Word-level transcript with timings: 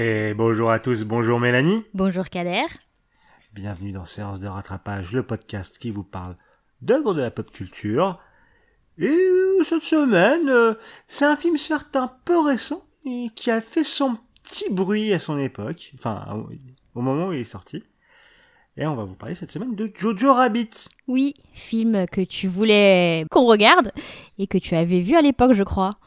Et 0.00 0.32
bonjour 0.32 0.70
à 0.70 0.78
tous, 0.78 1.02
bonjour 1.02 1.40
Mélanie. 1.40 1.84
Bonjour 1.92 2.28
Kader. 2.28 2.66
Bienvenue 3.52 3.90
dans 3.90 4.04
Séance 4.04 4.38
de 4.38 4.46
rattrapage, 4.46 5.10
le 5.10 5.24
podcast 5.24 5.76
qui 5.76 5.90
vous 5.90 6.04
parle 6.04 6.36
d'œuvres 6.82 7.14
de 7.14 7.20
la 7.20 7.32
pop 7.32 7.50
culture. 7.50 8.20
Et 8.96 9.08
euh, 9.08 9.64
cette 9.64 9.82
semaine, 9.82 10.48
euh, 10.50 10.74
c'est 11.08 11.24
un 11.24 11.34
film 11.34 11.56
certes 11.56 11.96
un 11.96 12.12
peu 12.24 12.38
récent 12.38 12.86
et 13.06 13.30
qui 13.34 13.50
a 13.50 13.60
fait 13.60 13.82
son 13.82 14.18
petit 14.44 14.70
bruit 14.70 15.12
à 15.12 15.18
son 15.18 15.36
époque, 15.36 15.90
enfin 15.96 16.46
au 16.94 17.00
moment 17.00 17.26
où 17.26 17.32
il 17.32 17.40
est 17.40 17.42
sorti. 17.42 17.82
Et 18.76 18.86
on 18.86 18.94
va 18.94 19.02
vous 19.02 19.16
parler 19.16 19.34
cette 19.34 19.50
semaine 19.50 19.74
de 19.74 19.90
Jojo 19.92 20.32
Rabbit. 20.32 20.70
Oui, 21.08 21.34
film 21.54 22.06
que 22.06 22.20
tu 22.20 22.46
voulais 22.46 23.26
qu'on 23.32 23.46
regarde 23.46 23.90
et 24.38 24.46
que 24.46 24.58
tu 24.58 24.76
avais 24.76 25.00
vu 25.00 25.16
à 25.16 25.22
l'époque, 25.22 25.54
je 25.54 25.64
crois. 25.64 25.98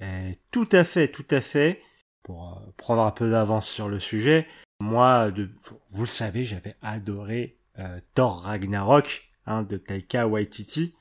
Eh, 0.00 0.36
tout 0.52 0.68
à 0.70 0.84
fait, 0.84 1.08
tout 1.08 1.26
à 1.32 1.40
fait. 1.40 1.82
Pour 2.22 2.56
euh, 2.56 2.72
prendre 2.76 3.02
un 3.02 3.10
peu 3.10 3.30
d'avance 3.30 3.68
sur 3.68 3.88
le 3.88 3.98
sujet, 3.98 4.46
moi, 4.80 5.30
de, 5.30 5.50
vous 5.90 6.02
le 6.02 6.06
savez, 6.06 6.44
j'avais 6.44 6.76
adoré 6.82 7.58
euh, 7.78 7.98
Thor 8.14 8.42
Ragnarok 8.42 9.30
hein, 9.46 9.62
de 9.62 9.76
Taika 9.76 10.28
Waititi, 10.28 10.94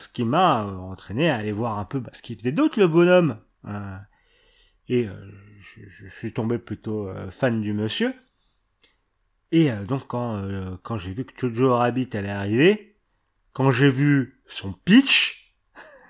ce 0.00 0.08
qui 0.08 0.24
m'a 0.24 0.64
euh, 0.64 0.76
entraîné 0.76 1.28
à 1.28 1.36
aller 1.36 1.52
voir 1.52 1.78
un 1.78 1.84
peu 1.84 1.98
bah, 1.98 2.10
ce 2.12 2.22
qu'il 2.22 2.36
faisait 2.36 2.52
d'autre 2.52 2.78
le 2.78 2.88
bonhomme. 2.88 3.38
Hein. 3.64 4.00
et 4.88 5.06
je, 5.58 5.80
je, 5.86 6.06
suis 6.08 6.32
tombé 6.32 6.58
plutôt 6.58 7.12
fan 7.28 7.60
du 7.60 7.74
monsieur. 7.74 8.14
Et 9.52 9.70
donc 9.70 10.06
quand 10.06 10.42
quand 10.82 10.96
j'ai 10.96 11.12
vu 11.12 11.26
que 11.26 11.34
Jojo 11.36 11.76
Rabbit 11.76 12.08
allait 12.14 12.30
arriver, 12.30 12.96
quand 13.52 13.70
j'ai 13.70 13.90
vu 13.90 14.40
son 14.46 14.72
pitch, 14.72 15.54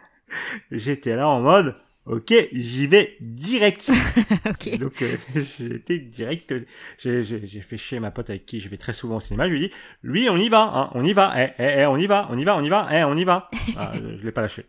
j'étais 0.71 1.17
là 1.17 1.29
en 1.29 1.41
mode 1.41 1.75
Ok, 2.07 2.33
j'y 2.53 2.87
vais 2.87 3.17
direct. 3.21 3.91
ok. 4.47 4.79
Donc 4.79 5.03
euh, 5.03 5.17
j'étais 5.35 5.99
direct. 5.99 6.55
J'ai 6.99 7.61
fait 7.61 7.77
chier 7.77 8.01
ma 8.01 8.11
pote 8.11 8.31
avec 8.31 8.47
qui 8.47 8.59
je 8.59 8.69
vais 8.69 8.79
très 8.79 8.95
souvent 8.95 9.17
au 9.17 9.21
cinéma. 9.21 9.47
Je 9.49 9.53
lui 9.53 9.65
ai 9.65 9.69
dit, 9.69 9.75
lui, 10.03 10.31
on 10.31 10.37
y 10.37 10.49
va, 10.49 10.63
hein, 10.63 10.91
on 10.95 11.05
y 11.05 11.13
va, 11.13 11.33
eh, 11.37 11.53
eh, 11.59 11.81
eh, 11.81 11.87
on 11.87 11.99
y 11.99 12.07
va, 12.07 12.27
on 12.31 12.39
y 12.39 12.45
va, 12.45 12.57
on 12.57 12.65
y 12.65 12.69
va, 12.71 12.89
eh, 12.91 13.05
on 13.05 13.17
y 13.17 13.25
va. 13.25 13.51
Ah, 13.77 13.93
je 13.95 14.25
l'ai 14.25 14.33
pas 14.33 14.41
lâché. 14.41 14.65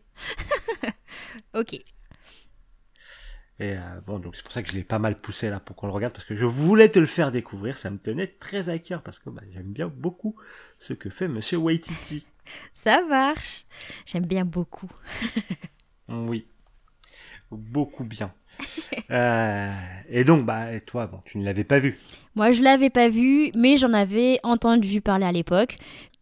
ok. 1.54 1.74
Et 1.74 1.84
euh, 3.60 4.02
bon, 4.06 4.20
donc 4.20 4.36
c'est 4.36 4.44
pour 4.44 4.52
ça 4.52 4.62
que 4.62 4.70
je 4.70 4.74
l'ai 4.74 4.84
pas 4.84 5.00
mal 5.00 5.20
poussé 5.20 5.50
là 5.50 5.60
pour 5.60 5.76
qu'on 5.76 5.88
le 5.88 5.94
regarde 5.94 6.14
parce 6.14 6.26
que 6.26 6.36
je 6.36 6.46
voulais 6.46 6.90
te 6.90 7.00
le 7.00 7.06
faire 7.06 7.32
découvrir. 7.32 7.78
Ça 7.78 7.90
me 7.90 7.98
tenait 7.98 8.28
très 8.28 8.70
à 8.70 8.78
cœur 8.78 9.04
parce 9.04 9.20
que 9.20 9.30
bah, 9.30 9.42
j'aime 9.52 9.72
bien 9.72 9.88
beaucoup 9.88 10.36
ce 10.80 10.94
que 10.94 11.10
fait 11.10 11.28
Monsieur 11.30 11.58
Waititi. 11.58 12.28
Ça 12.74 13.04
marche. 13.06 13.66
J'aime 14.06 14.26
bien 14.26 14.46
beaucoup. 14.46 14.92
oui 16.10 16.46
beaucoup 17.58 18.04
bien. 18.04 18.32
euh, 19.12 19.72
et 20.10 20.24
donc, 20.24 20.46
bah, 20.46 20.80
toi, 20.86 21.08
bon, 21.08 21.20
tu 21.26 21.38
ne 21.38 21.46
l'avais 21.46 21.64
pas 21.64 21.80
vu. 21.80 21.98
Moi, 22.36 22.52
je 22.52 22.64
l'avais 22.64 22.90
pas 22.90 23.10
vu, 23.10 23.52
mais 23.56 23.78
j'en 23.78 23.94
avais 23.94 24.40
entendu 24.44 25.02
parler 25.02 25.26
à 25.26 25.32
l'époque. 25.32 25.78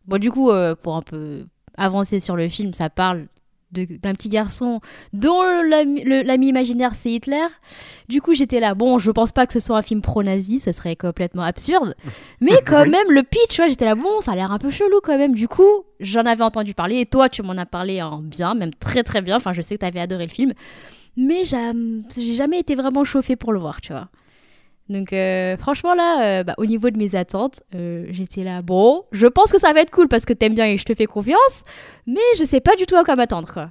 Bon, 0.07 0.17
du 0.17 0.31
coup, 0.31 0.49
euh, 0.51 0.75
pour 0.75 0.95
un 0.95 1.01
peu 1.01 1.45
avancer 1.77 2.19
sur 2.19 2.35
le 2.35 2.49
film, 2.49 2.73
ça 2.73 2.89
parle 2.89 3.27
d'un 3.71 4.13
petit 4.13 4.29
garçon 4.29 4.79
dont 5.13 5.43
l'ami 5.43 6.47
imaginaire 6.47 6.95
c'est 6.95 7.11
Hitler. 7.11 7.45
Du 8.07 8.19
coup, 8.19 8.33
j'étais 8.33 8.59
là, 8.59 8.73
bon, 8.73 8.97
je 8.97 9.11
pense 9.11 9.31
pas 9.31 9.45
que 9.45 9.53
ce 9.53 9.59
soit 9.59 9.77
un 9.77 9.83
film 9.83 10.01
pro-nazi, 10.01 10.59
ce 10.59 10.71
serait 10.71 10.95
complètement 10.95 11.43
absurde. 11.43 11.95
Mais 12.41 12.63
quand 12.65 12.87
même, 12.87 13.11
le 13.11 13.21
pitch, 13.21 13.49
tu 13.49 13.57
vois, 13.57 13.67
j'étais 13.67 13.85
là, 13.85 13.93
bon, 13.93 14.21
ça 14.21 14.31
a 14.31 14.35
l'air 14.35 14.51
un 14.51 14.57
peu 14.57 14.71
chelou 14.71 14.99
quand 15.03 15.17
même. 15.17 15.35
Du 15.35 15.47
coup, 15.47 15.85
j'en 15.99 16.25
avais 16.25 16.43
entendu 16.43 16.73
parler 16.73 16.99
et 16.99 17.05
toi, 17.05 17.29
tu 17.29 17.43
m'en 17.43 17.57
as 17.57 17.67
parlé 17.67 18.01
en 18.01 18.17
bien, 18.17 18.55
même 18.55 18.73
très 18.73 19.03
très 19.03 19.21
bien. 19.21 19.35
Enfin, 19.35 19.53
je 19.53 19.61
sais 19.61 19.75
que 19.75 19.81
tu 19.81 19.85
avais 19.85 19.99
adoré 19.99 20.25
le 20.25 20.31
film 20.31 20.53
mais 21.17 21.43
j'ai 21.45 22.33
jamais 22.33 22.59
été 22.59 22.75
vraiment 22.75 23.03
chauffée 23.03 23.35
pour 23.35 23.53
le 23.53 23.59
voir, 23.59 23.81
tu 23.81 23.93
vois. 23.93 24.09
Donc 24.89 25.13
euh, 25.13 25.55
franchement 25.57 25.93
là, 25.93 26.39
euh, 26.39 26.43
bah, 26.43 26.55
au 26.57 26.65
niveau 26.65 26.89
de 26.89 26.97
mes 26.97 27.15
attentes, 27.15 27.61
euh, 27.75 28.07
j'étais 28.09 28.43
là, 28.43 28.63
bon, 28.63 29.05
je 29.11 29.27
pense 29.27 29.51
que 29.51 29.59
ça 29.59 29.71
va 29.71 29.81
être 29.81 29.91
cool 29.91 30.07
parce 30.07 30.25
que 30.25 30.33
t'aimes 30.33 30.55
bien 30.55 30.65
et 30.65 30.77
je 30.77 30.85
te 30.85 30.95
fais 30.95 31.05
confiance, 31.05 31.63
mais 32.07 32.19
je 32.37 32.43
sais 32.43 32.59
pas 32.59 32.75
du 32.75 32.87
tout 32.87 32.95
à 32.95 33.03
quoi 33.03 33.15
m'attendre, 33.15 33.51
quoi. 33.53 33.69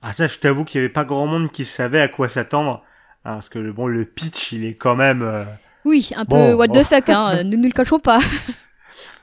Ah 0.00 0.12
ça, 0.12 0.28
je 0.28 0.38
t'avoue 0.38 0.64
qu'il 0.64 0.80
y 0.80 0.84
avait 0.84 0.92
pas 0.92 1.04
grand 1.04 1.26
monde 1.26 1.50
qui 1.50 1.64
savait 1.64 2.00
à 2.00 2.06
quoi 2.06 2.28
s'attendre, 2.28 2.84
hein, 3.24 3.34
parce 3.34 3.48
que 3.48 3.58
bon, 3.72 3.88
le 3.88 4.04
pitch, 4.04 4.52
il 4.52 4.64
est 4.64 4.76
quand 4.76 4.94
même... 4.94 5.44
Oui, 5.84 6.12
un 6.14 6.24
peu 6.24 6.54
what 6.54 6.68
the 6.68 6.84
fuck, 6.84 7.08
hein, 7.08 7.42
nous 7.44 7.58
ne 7.58 7.66
le 7.66 7.72
cachons 7.72 7.98
pas. 7.98 8.20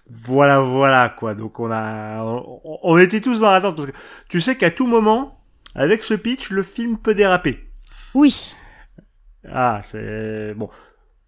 voilà, 0.09 0.59
voilà, 0.59 1.15
quoi. 1.17 1.33
Donc 1.33 1.61
on 1.61 1.71
a... 1.71 2.21
On, 2.21 2.79
on 2.83 2.97
était 2.97 3.21
tous 3.21 3.39
dans 3.39 3.51
l'attente, 3.51 3.77
parce 3.77 3.89
que 3.89 3.95
tu 4.27 4.41
sais 4.41 4.57
qu'à 4.57 4.69
tout 4.69 4.85
moment, 4.85 5.39
avec 5.75 6.03
ce 6.03 6.13
pitch, 6.13 6.49
le 6.49 6.63
film 6.63 6.97
peut 6.97 7.13
déraper. 7.13 7.69
Oui. 8.13 8.55
Ah, 9.47 9.81
c'est 9.83 10.53
bon. 10.55 10.69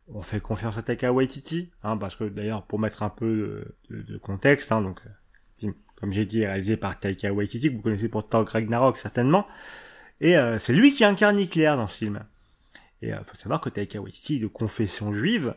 On 0.08 0.22
fait 0.22 0.40
confiance 0.40 0.78
à 0.78 0.84
Taika 0.84 1.12
Waititi, 1.12 1.70
hein, 1.84 1.98
parce 1.98 2.16
que 2.16 2.24
d'ailleurs, 2.24 2.64
pour 2.64 2.80
mettre 2.80 3.04
un 3.04 3.10
peu 3.10 3.66
de, 3.90 4.18
contexte, 4.18 4.72
hein, 4.72 4.82
donc, 4.82 5.02
film, 5.60 5.74
comme 5.98 6.14
j'ai 6.14 6.26
dit, 6.26 6.46
réalisé 6.46 6.78
par 6.78 6.98
Taika 6.98 7.34
Waititi, 7.34 7.70
que 7.70 7.76
vous 7.76 7.82
connaissez 7.82 8.08
pour 8.08 8.28
Thor 8.28 8.48
Ragnarok 8.48 8.98
certainement, 8.98 9.46
et 10.22 10.38
euh, 10.38 10.60
c'est 10.60 10.74
lui 10.74 10.94
qui 10.94 11.04
incarne 11.04 11.38
Hitler 11.38 11.74
dans 11.76 11.88
ce 11.88 11.98
film. 11.98 12.24
Et 13.02 13.14
euh, 13.14 13.22
faut 13.26 13.36
savoir 13.36 13.60
que 13.60 13.70
Taika 13.70 14.00
Waititi 14.00 14.38
est 14.38 14.40
de 14.40 14.48
confession 14.48 15.12
juive, 15.12 15.56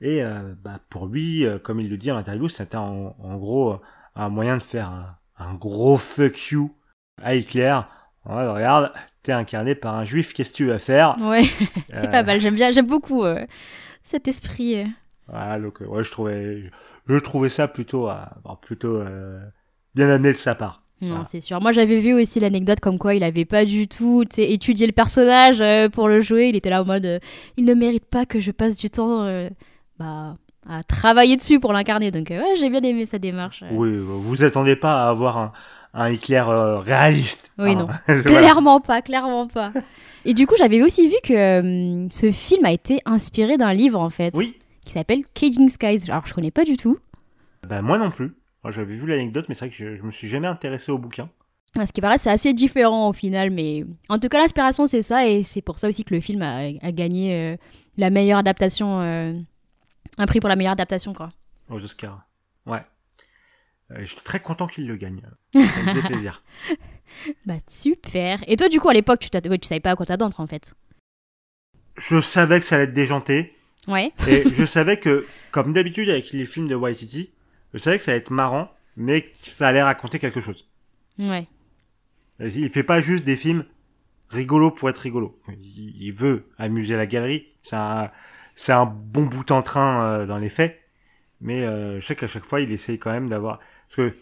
et 0.00 0.22
euh, 0.22 0.54
bah, 0.62 0.78
pour 0.88 1.08
lui, 1.08 1.44
comme 1.64 1.80
il 1.80 1.90
le 1.90 1.96
dit 1.96 2.12
en 2.12 2.16
interview, 2.16 2.48
c'était 2.48 2.76
en, 2.76 3.36
gros 3.38 3.80
un 4.14 4.28
moyen 4.28 4.56
de 4.56 4.62
faire 4.62 4.88
un, 4.88 5.18
un 5.36 5.54
gros 5.54 5.96
fuck 5.96 6.50
you 6.52 6.72
à 7.20 7.34
Hitler 7.34 7.80
Ouais, 8.30 8.46
regarde, 8.46 8.92
t'es 9.22 9.32
incarné 9.32 9.74
par 9.74 9.96
un 9.96 10.04
juif, 10.04 10.32
qu'est-ce 10.32 10.52
que 10.52 10.56
tu 10.56 10.66
vas 10.66 10.78
faire? 10.78 11.16
Ouais, 11.20 11.42
c'est 11.94 12.10
pas 12.10 12.20
euh. 12.20 12.24
mal, 12.24 12.40
j'aime 12.40 12.54
bien, 12.54 12.70
j'aime 12.70 12.86
beaucoup 12.86 13.24
euh, 13.24 13.44
cet 14.04 14.28
esprit. 14.28 14.80
Euh. 14.80 14.84
Voilà, 15.26 15.58
donc 15.58 15.80
ouais, 15.80 16.04
je 16.04 16.10
trouvais, 16.10 16.70
je 17.08 17.16
trouvais 17.18 17.48
ça 17.48 17.66
plutôt, 17.66 18.08
plutôt 18.62 19.02
bien 19.94 20.08
amené 20.08 20.32
de 20.32 20.38
sa 20.38 20.54
part. 20.54 20.82
Non, 21.02 21.22
c'est 21.24 21.40
sûr. 21.40 21.60
Moi, 21.62 21.72
j'avais 21.72 21.98
vu 21.98 22.12
aussi 22.12 22.40
l'anecdote 22.40 22.80
comme 22.80 22.98
quoi 22.98 23.14
il 23.14 23.22
avait 23.22 23.46
pas 23.46 23.64
du 23.64 23.88
tout 23.88 24.24
étudié 24.36 24.86
le 24.86 24.92
personnage 24.92 25.62
pour 25.92 26.08
le 26.08 26.20
jouer. 26.20 26.48
Il 26.48 26.56
était 26.56 26.68
là 26.68 26.82
en 26.82 26.84
mode, 26.84 27.20
il 27.56 27.64
ne 27.64 27.74
mérite 27.74 28.04
pas 28.04 28.26
que 28.26 28.40
je 28.40 28.50
passe 28.50 28.76
du 28.76 28.90
temps 28.90 29.24
bah, 29.98 30.36
à 30.68 30.82
travailler 30.82 31.36
dessus 31.36 31.60
pour 31.60 31.72
l'incarner. 31.72 32.10
Donc, 32.10 32.30
ouais, 32.30 32.54
j'ai 32.58 32.68
bien 32.68 32.82
aimé 32.82 33.06
sa 33.06 33.20
démarche. 33.20 33.62
Oui, 33.70 33.96
vous 33.96 34.42
attendez 34.42 34.74
pas 34.74 35.06
à 35.06 35.10
avoir 35.10 35.38
un, 35.38 35.52
un 35.94 36.10
Hitler 36.10 36.44
euh, 36.46 36.78
réaliste. 36.78 37.52
Oui, 37.58 37.76
non. 37.76 37.88
clairement 38.24 38.80
pas, 38.80 39.02
clairement 39.02 39.46
pas. 39.46 39.72
Et 40.24 40.34
du 40.34 40.46
coup, 40.46 40.54
j'avais 40.58 40.82
aussi 40.82 41.08
vu 41.08 41.16
que 41.22 41.32
euh, 41.32 42.06
ce 42.10 42.30
film 42.30 42.64
a 42.64 42.72
été 42.72 43.00
inspiré 43.04 43.56
d'un 43.56 43.72
livre, 43.72 43.98
en 43.98 44.10
fait. 44.10 44.34
Oui. 44.36 44.56
Qui 44.84 44.92
s'appelle 44.92 45.24
Caging 45.34 45.68
Skies. 45.68 46.10
Alors, 46.10 46.26
je 46.26 46.34
connais 46.34 46.50
pas 46.50 46.64
du 46.64 46.76
tout. 46.76 46.98
Ben, 47.68 47.82
moi 47.82 47.98
non 47.98 48.10
plus. 48.10 48.34
Moi, 48.62 48.70
j'avais 48.70 48.94
vu 48.94 49.06
l'anecdote, 49.06 49.46
mais 49.48 49.54
c'est 49.54 49.66
vrai 49.66 49.70
que 49.70 49.76
je, 49.76 49.96
je, 49.96 50.02
me 50.02 50.10
suis 50.10 50.28
jamais 50.28 50.46
intéressé 50.46 50.92
au 50.92 50.98
bouquin. 50.98 51.28
Ce 51.74 51.92
qui 51.92 52.00
paraît, 52.00 52.18
c'est 52.18 52.30
assez 52.30 52.52
différent 52.52 53.08
au 53.08 53.12
final, 53.12 53.50
mais 53.50 53.84
en 54.08 54.18
tout 54.18 54.28
cas, 54.28 54.40
l'inspiration, 54.40 54.86
c'est 54.86 55.02
ça, 55.02 55.26
et 55.26 55.44
c'est 55.44 55.62
pour 55.62 55.78
ça 55.78 55.88
aussi 55.88 56.02
que 56.02 56.12
le 56.14 56.20
film 56.20 56.42
a, 56.42 56.56
a 56.82 56.92
gagné 56.92 57.34
euh, 57.34 57.56
la 57.96 58.10
meilleure 58.10 58.38
adaptation, 58.38 58.98
un 59.00 60.26
prix 60.26 60.40
pour 60.40 60.48
la 60.48 60.56
meilleure 60.56 60.72
adaptation, 60.72 61.14
quoi. 61.14 61.28
Aux 61.68 61.82
Oscars. 61.82 62.22
Ouais. 62.66 62.82
Euh, 63.92 63.96
je 64.00 64.06
suis 64.06 64.22
très 64.22 64.40
content 64.40 64.66
qu'il 64.66 64.86
le 64.86 64.96
gagne. 64.96 65.22
Ça 65.52 65.58
me 65.58 66.00
fait 66.00 66.08
plaisir. 66.08 66.42
bah 67.46 67.54
super. 67.68 68.42
Et 68.46 68.56
toi 68.56 68.68
du 68.68 68.80
coup 68.80 68.88
à 68.88 68.94
l'époque 68.94 69.20
tu, 69.20 69.30
tu 69.30 69.68
savais 69.68 69.80
pas 69.80 69.90
à 69.90 69.96
quoi 69.96 70.06
t'attendre 70.06 70.38
en 70.40 70.46
fait 70.46 70.74
Je 71.96 72.20
savais 72.20 72.60
que 72.60 72.66
ça 72.66 72.76
allait 72.76 72.84
être 72.84 72.94
déjanté. 72.94 73.56
Ouais. 73.88 74.12
et 74.28 74.44
je 74.52 74.64
savais 74.64 74.98
que, 74.98 75.26
comme 75.50 75.72
d'habitude 75.72 76.08
avec 76.08 76.32
les 76.32 76.46
films 76.46 76.68
de 76.68 76.74
Waititi, 76.74 77.30
je 77.72 77.78
savais 77.78 77.98
que 77.98 78.04
ça 78.04 78.12
allait 78.12 78.20
être 78.20 78.30
marrant, 78.30 78.70
mais 78.96 79.22
que 79.22 79.28
ça 79.34 79.68
allait 79.68 79.82
raconter 79.82 80.18
quelque 80.18 80.40
chose. 80.40 80.68
Ouais. 81.18 81.48
Il 82.40 82.70
fait 82.70 82.82
pas 82.82 83.00
juste 83.00 83.24
des 83.24 83.36
films 83.36 83.64
rigolos 84.30 84.70
pour 84.70 84.88
être 84.88 84.98
rigolo. 84.98 85.38
Il 85.58 86.12
veut 86.12 86.46
amuser 86.58 86.96
la 86.96 87.06
galerie. 87.06 87.46
C'est 87.62 87.76
un, 87.76 88.10
c'est 88.54 88.72
un 88.72 88.86
bon 88.86 89.26
bout 89.26 89.50
en 89.50 89.62
train 89.62 90.04
euh, 90.04 90.26
dans 90.26 90.38
les 90.38 90.48
faits. 90.48 90.79
Mais 91.40 91.64
euh, 91.64 92.00
je 92.00 92.06
sais 92.06 92.16
qu'à 92.16 92.26
chaque 92.26 92.44
fois, 92.44 92.60
il 92.60 92.70
essaye 92.70 92.98
quand 92.98 93.12
même 93.12 93.28
d'avoir... 93.28 93.58
Parce 93.88 93.96
que 93.96 94.16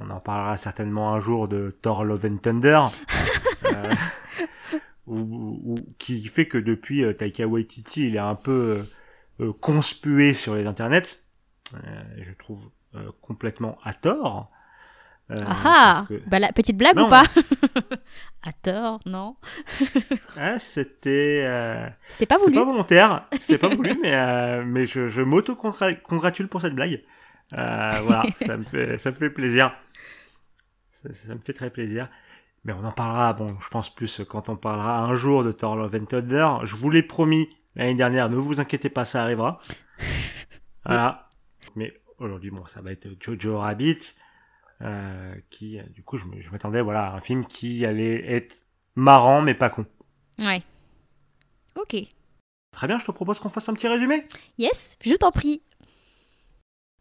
on 0.00 0.10
en 0.10 0.20
parlera 0.20 0.56
certainement 0.56 1.14
un 1.14 1.20
jour 1.20 1.48
de 1.48 1.70
Thor 1.70 2.04
Love 2.04 2.26
and 2.26 2.36
Thunder, 2.38 2.80
euh, 3.64 3.94
ou, 5.06 5.76
qui 5.98 6.26
fait 6.26 6.48
que 6.48 6.58
depuis 6.58 7.04
euh, 7.04 7.12
Taika 7.12 7.46
Waititi, 7.46 8.08
il 8.08 8.16
est 8.16 8.20
un 8.20 8.34
peu 8.34 8.84
euh, 9.40 9.52
conspué 9.60 10.34
sur 10.34 10.54
les 10.54 10.66
internets. 10.66 11.22
je 12.18 12.32
trouve 12.34 12.70
complètement 13.20 13.76
à 13.82 13.92
tort. 13.92 14.50
Ah, 15.30 16.06
bah, 16.26 16.38
la 16.38 16.52
petite 16.52 16.76
blague 16.76 16.98
ou 16.98 17.08
pas 17.08 17.24
À 18.42 18.52
tort, 18.52 19.00
non 19.06 19.36
ah, 20.36 20.58
C'était. 20.58 21.48
c'était 22.08 22.26
pas 22.26 22.36
voulu. 22.36 22.52
C'était 22.52 22.60
pas 22.60 22.64
volontaire, 22.64 23.26
c'était 23.40 23.58
pas 23.58 23.68
voulu, 23.68 23.98
mais 24.02 24.64
mais 24.64 24.84
je, 24.84 25.08
je 25.08 25.22
m'auto-congratule 25.22 26.48
pour 26.48 26.60
cette 26.60 26.74
blague. 26.74 27.02
Euh, 27.52 28.00
voilà, 28.02 28.24
ça 28.40 28.56
me 28.56 28.62
fait, 28.62 28.98
ça 28.98 29.10
me 29.10 29.16
fait 29.16 29.30
plaisir. 29.30 29.74
Ça, 30.90 31.34
me 31.34 31.40
fait 31.40 31.52
très 31.52 31.70
plaisir. 31.70 32.08
Mais 32.64 32.72
on 32.72 32.84
en 32.84 32.92
parlera, 32.92 33.34
bon, 33.34 33.56
je 33.60 33.68
pense 33.68 33.94
plus 33.94 34.22
quand 34.28 34.48
on 34.48 34.56
parlera 34.56 35.00
un 35.00 35.14
jour 35.14 35.44
de 35.44 35.52
Thor 35.52 35.76
Love 35.76 35.94
and 35.94 36.06
Thunder. 36.06 36.48
Je 36.62 36.76
vous 36.76 36.90
l'ai 36.90 37.02
promis 37.02 37.48
l'année 37.76 37.94
dernière. 37.94 38.30
Ne 38.30 38.36
vous 38.36 38.60
inquiétez 38.60 38.88
pas, 38.88 39.04
ça 39.04 39.22
arrivera. 39.22 39.60
voilà. 40.86 41.28
Mais 41.76 41.92
aujourd'hui, 42.18 42.50
bon, 42.50 42.64
ça 42.66 42.80
va 42.80 42.92
être 42.92 43.08
Jojo 43.20 43.58
Rabbit, 43.58 44.14
euh, 44.82 45.34
qui, 45.50 45.78
du 45.94 46.02
coup, 46.02 46.16
je 46.16 46.24
m'attendais, 46.50 46.82
voilà, 46.82 47.06
à 47.06 47.16
un 47.16 47.20
film 47.20 47.44
qui 47.46 47.84
allait 47.84 48.30
être 48.30 48.66
marrant, 48.94 49.42
mais 49.42 49.54
pas 49.54 49.70
con. 49.70 49.86
Ouais. 50.38 50.62
Ok. 51.76 51.96
Très 52.72 52.86
bien, 52.86 52.98
je 52.98 53.06
te 53.06 53.12
propose 53.12 53.38
qu'on 53.38 53.48
fasse 53.48 53.68
un 53.68 53.74
petit 53.74 53.88
résumé. 53.88 54.26
Yes, 54.58 54.98
je 55.04 55.14
t'en 55.14 55.30
prie. 55.30 55.62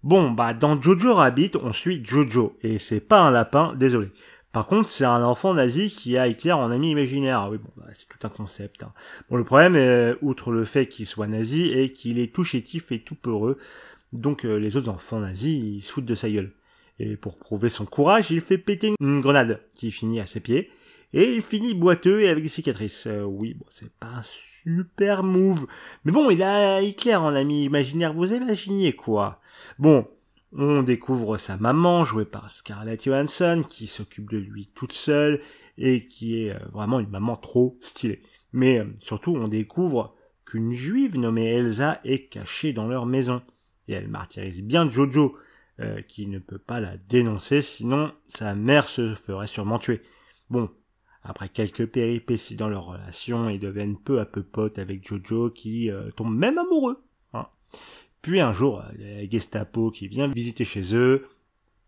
Bon, 0.04 0.32
bah 0.32 0.54
dans 0.54 0.80
Jojo 0.80 1.14
Rabbit, 1.14 1.52
on 1.62 1.72
suit 1.72 2.04
Jojo, 2.04 2.58
et 2.62 2.78
c'est 2.78 3.00
pas 3.00 3.22
un 3.22 3.32
lapin, 3.32 3.74
désolé. 3.74 4.12
Par 4.52 4.68
contre, 4.68 4.90
c'est 4.90 5.06
un 5.06 5.24
enfant 5.24 5.56
nazi 5.56 5.90
qui 5.90 6.16
a 6.18 6.28
Hitler 6.28 6.52
en 6.52 6.70
ami 6.70 6.92
imaginaire. 6.92 7.40
Ah 7.40 7.50
oui, 7.50 7.58
bon, 7.58 7.72
bah, 7.76 7.88
c'est 7.96 8.08
tout 8.08 8.20
un 8.28 8.30
concept. 8.30 8.84
Hein. 8.84 8.94
Bon, 9.30 9.38
le 9.38 9.44
problème, 9.44 9.76
est, 9.76 10.16
outre 10.22 10.52
le 10.52 10.64
fait 10.64 10.88
qu'il 10.88 11.08
soit 11.08 11.26
nazi, 11.26 11.72
est 11.72 11.92
qu'il 11.92 12.20
est 12.20 12.34
tout 12.34 12.44
chétif 12.44 12.92
et 12.92 13.00
tout 13.00 13.16
peureux. 13.16 13.58
Donc 14.12 14.46
euh, 14.46 14.58
les 14.58 14.78
autres 14.78 14.90
enfants 14.90 15.20
nazis, 15.20 15.60
ils 15.60 15.82
se 15.82 15.92
foutent 15.92 16.06
de 16.06 16.14
sa 16.16 16.30
gueule. 16.30 16.54
Et 17.06 17.18
pour 17.18 17.38
prouver 17.38 17.68
son 17.68 17.86
courage, 17.86 18.32
il 18.32 18.40
fait 18.40 18.58
péter 18.58 18.94
une 19.02 19.20
grenade 19.20 19.60
qui 19.76 19.92
finit 19.92 20.22
à 20.22 20.26
ses 20.26 20.40
pieds. 20.40 20.72
Et 21.12 21.36
il 21.36 21.42
finit 21.42 21.74
boiteux 21.74 22.22
et 22.22 22.30
avec 22.30 22.44
des 22.44 22.50
cicatrices. 22.50 23.08
Euh, 23.08 23.24
oui, 23.24 23.56
bon, 23.56 23.66
c'est 23.70 23.92
pas 23.96 24.08
un 24.08 24.22
super 24.24 25.22
move. 25.22 25.68
Mais 26.06 26.14
bon, 26.14 26.30
il 26.30 26.42
a 26.42 26.82
Hitler 26.82 27.16
en 27.16 27.36
ami 27.36 27.66
imaginaire, 27.66 28.14
vous 28.14 28.34
imaginez 28.34 28.94
quoi? 28.94 29.42
Bon, 29.80 30.08
on 30.54 30.82
découvre 30.82 31.36
sa 31.36 31.58
maman, 31.58 32.06
jouée 32.06 32.24
par 32.24 32.50
Scarlett 32.50 33.04
Johansson, 33.04 33.66
qui 33.68 33.88
s'occupe 33.88 34.32
de 34.32 34.38
lui 34.38 34.70
toute 34.74 34.94
seule, 34.94 35.42
et 35.78 36.08
qui 36.08 36.46
est 36.46 36.52
euh, 36.52 36.60
vraiment 36.72 37.02
une 37.02 37.10
maman 37.10 37.36
trop 37.36 37.78
stylée. 37.82 38.22
Mais 38.54 38.80
euh, 38.80 38.86
surtout, 39.02 39.36
on 39.36 39.50
découvre 39.50 40.16
qu'une 40.46 40.72
juive 40.72 41.18
nommée 41.18 41.54
Elsa 41.54 42.00
est 42.06 42.30
cachée 42.30 42.72
dans 42.72 42.88
leur 42.88 43.06
maison. 43.06 43.42
Et 43.90 43.94
elle 43.94 44.08
martyrise 44.08 44.62
bien 44.62 44.90
Jojo, 44.90 45.36
qui 46.08 46.28
ne 46.28 46.40
peut 46.40 46.58
pas 46.58 46.80
la 46.80 46.98
dénoncer, 46.98 47.62
sinon 47.62 48.12
sa 48.28 48.56
mère 48.56 48.88
se 48.90 49.16
ferait 49.16 49.48
sûrement 49.48 49.80
tuer. 49.80 50.02
Bon, 50.50 50.70
après 51.24 51.48
quelques 51.48 51.86
péripéties 51.86 52.56
dans 52.56 52.68
leur 52.68 52.86
relation, 52.86 53.50
ils 53.50 53.60
deviennent 53.60 53.98
peu 53.98 54.20
à 54.20 54.26
peu 54.26 54.44
potes 54.44 54.78
avec 54.78 55.08
Jojo 55.08 55.50
qui 55.50 55.90
euh, 55.90 56.12
tombe 56.12 56.36
même 56.36 56.58
amoureux. 56.58 57.02
Hein. 57.34 57.48
Puis 58.22 58.42
un 58.42 58.52
jour, 58.52 58.82
a 58.82 58.92
la 58.98 59.30
Gestapo 59.30 59.90
qui 59.90 60.08
vient 60.10 60.28
visiter 60.28 60.66
chez 60.66 60.94
eux 60.94 61.28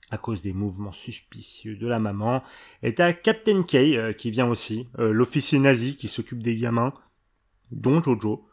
à 0.09 0.17
cause 0.17 0.41
des 0.41 0.53
mouvements 0.53 0.93
suspicieux 0.93 1.75
de 1.75 1.87
la 1.87 1.99
maman. 1.99 2.43
Et 2.81 2.95
t'as 2.95 3.11
Captain 3.11 3.63
K 3.63 3.75
euh, 3.75 4.13
qui 4.13 4.31
vient 4.31 4.47
aussi, 4.47 4.87
euh, 4.99 5.11
l'officier 5.11 5.59
nazi 5.59 5.97
qui 5.97 6.07
s'occupe 6.07 6.41
des 6.41 6.55
gamins, 6.55 6.93
dont 7.71 8.01
Jojo. 8.01 8.47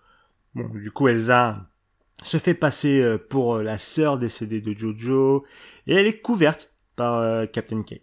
Bon, 0.54 0.68
du 0.68 0.90
coup 0.90 1.06
Elsa 1.06 1.70
se 2.24 2.38
fait 2.38 2.54
passer 2.54 3.16
pour 3.30 3.58
la 3.58 3.78
sœur 3.78 4.18
décédée 4.18 4.60
de 4.60 4.72
Jojo 4.72 5.44
et 5.86 5.94
elle 5.94 6.06
est 6.06 6.20
couverte 6.20 6.72
par 6.96 7.50
Captain 7.50 7.82
K. 7.82 8.02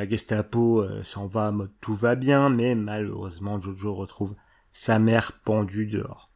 La 0.00 0.08
Gestapo 0.08 0.80
euh, 0.80 1.02
s'en 1.02 1.26
va 1.26 1.50
mode 1.50 1.72
tout 1.80 1.94
va 1.94 2.14
bien, 2.14 2.50
mais 2.50 2.76
malheureusement 2.76 3.60
Jojo 3.60 3.96
retrouve 3.96 4.36
sa 4.72 5.00
mère 5.00 5.40
pendue 5.44 5.86
dehors. 5.86 6.30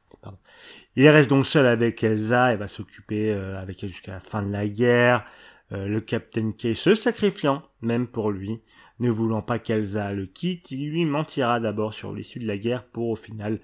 Il 0.96 1.08
reste 1.08 1.30
donc 1.30 1.46
seul 1.46 1.66
avec 1.66 2.02
Elsa 2.02 2.52
et 2.52 2.56
va 2.56 2.66
s'occuper 2.66 3.30
euh, 3.30 3.56
avec 3.60 3.84
elle 3.84 3.90
jusqu'à 3.90 4.14
la 4.14 4.20
fin 4.20 4.42
de 4.42 4.50
la 4.50 4.66
guerre. 4.66 5.24
Euh, 5.70 5.86
le 5.86 6.00
Captain 6.00 6.50
K 6.50 6.74
se 6.74 6.96
sacrifiant, 6.96 7.62
même 7.82 8.08
pour 8.08 8.32
lui, 8.32 8.62
ne 8.98 9.10
voulant 9.10 9.42
pas 9.42 9.60
qu'Elsa 9.60 10.12
le 10.12 10.26
quitte, 10.26 10.72
il 10.72 10.90
lui 10.90 11.04
mentira 11.04 11.60
d'abord 11.60 11.94
sur 11.94 12.12
l'issue 12.12 12.40
de 12.40 12.48
la 12.48 12.58
guerre 12.58 12.84
pour 12.84 13.10
au 13.10 13.16
final 13.16 13.60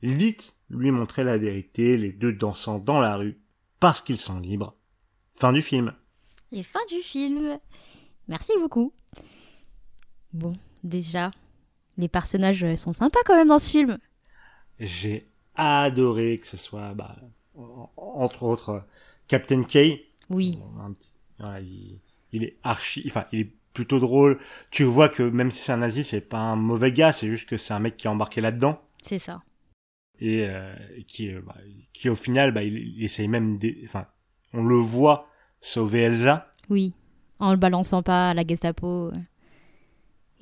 vite 0.00 0.54
lui 0.70 0.90
montrer 0.90 1.24
la 1.24 1.36
vérité, 1.36 1.96
les 1.96 2.12
deux 2.12 2.32
dansant 2.32 2.78
dans 2.78 3.00
la 3.00 3.16
rue, 3.16 3.40
parce 3.80 4.00
qu'ils 4.00 4.18
sont 4.18 4.38
libres. 4.38 4.74
Fin 5.30 5.52
du 5.52 5.62
film. 5.62 5.92
Et 6.52 6.62
fin 6.62 6.80
du 6.88 7.00
film. 7.00 7.58
Merci 8.28 8.52
beaucoup. 8.60 8.92
Bon, 10.32 10.52
déjà, 10.84 11.30
les 11.96 12.08
personnages 12.08 12.74
sont 12.76 12.92
sympas 12.92 13.20
quand 13.24 13.34
même 13.34 13.48
dans 13.48 13.58
ce 13.58 13.70
film. 13.70 13.98
J'ai 14.78 15.26
adoré 15.56 16.38
que 16.38 16.46
ce 16.46 16.56
soit, 16.56 16.94
bah, 16.94 17.16
entre 17.96 18.44
autres, 18.44 18.84
Captain 19.28 19.62
K. 19.62 20.00
Oui. 20.28 20.58
il, 22.32 22.44
est 22.44 22.56
archi, 22.62 23.02
enfin, 23.06 23.26
il 23.32 23.40
est 23.40 23.52
plutôt 23.74 23.98
drôle. 23.98 24.38
Tu 24.70 24.84
vois 24.84 25.08
que 25.08 25.22
même 25.22 25.50
si 25.50 25.62
c'est 25.62 25.72
un 25.72 25.78
nazi, 25.78 26.04
c'est 26.04 26.20
pas 26.20 26.38
un 26.38 26.56
mauvais 26.56 26.92
gars, 26.92 27.12
c'est 27.12 27.28
juste 27.28 27.48
que 27.48 27.56
c'est 27.56 27.74
un 27.74 27.80
mec 27.80 27.96
qui 27.96 28.06
est 28.06 28.10
embarqué 28.10 28.40
là-dedans. 28.40 28.80
C'est 29.02 29.18
ça. 29.18 29.42
Et 30.20 30.46
euh, 30.46 30.74
qui, 31.06 31.32
bah, 31.32 31.56
qui 31.92 32.08
au 32.08 32.14
final, 32.14 32.52
bah, 32.52 32.62
il, 32.62 33.02
essaye 33.02 33.28
même, 33.28 33.58
enfin, 33.84 34.06
on 34.52 34.62
le 34.64 34.76
voit 34.76 35.28
sauver 35.60 36.00
Elsa. 36.02 36.52
Oui, 36.68 36.94
en 37.38 37.50
le 37.52 37.56
balançant 37.56 38.02
pas 38.02 38.30
à 38.30 38.34
la 38.34 38.46
Gestapo. 38.46 39.12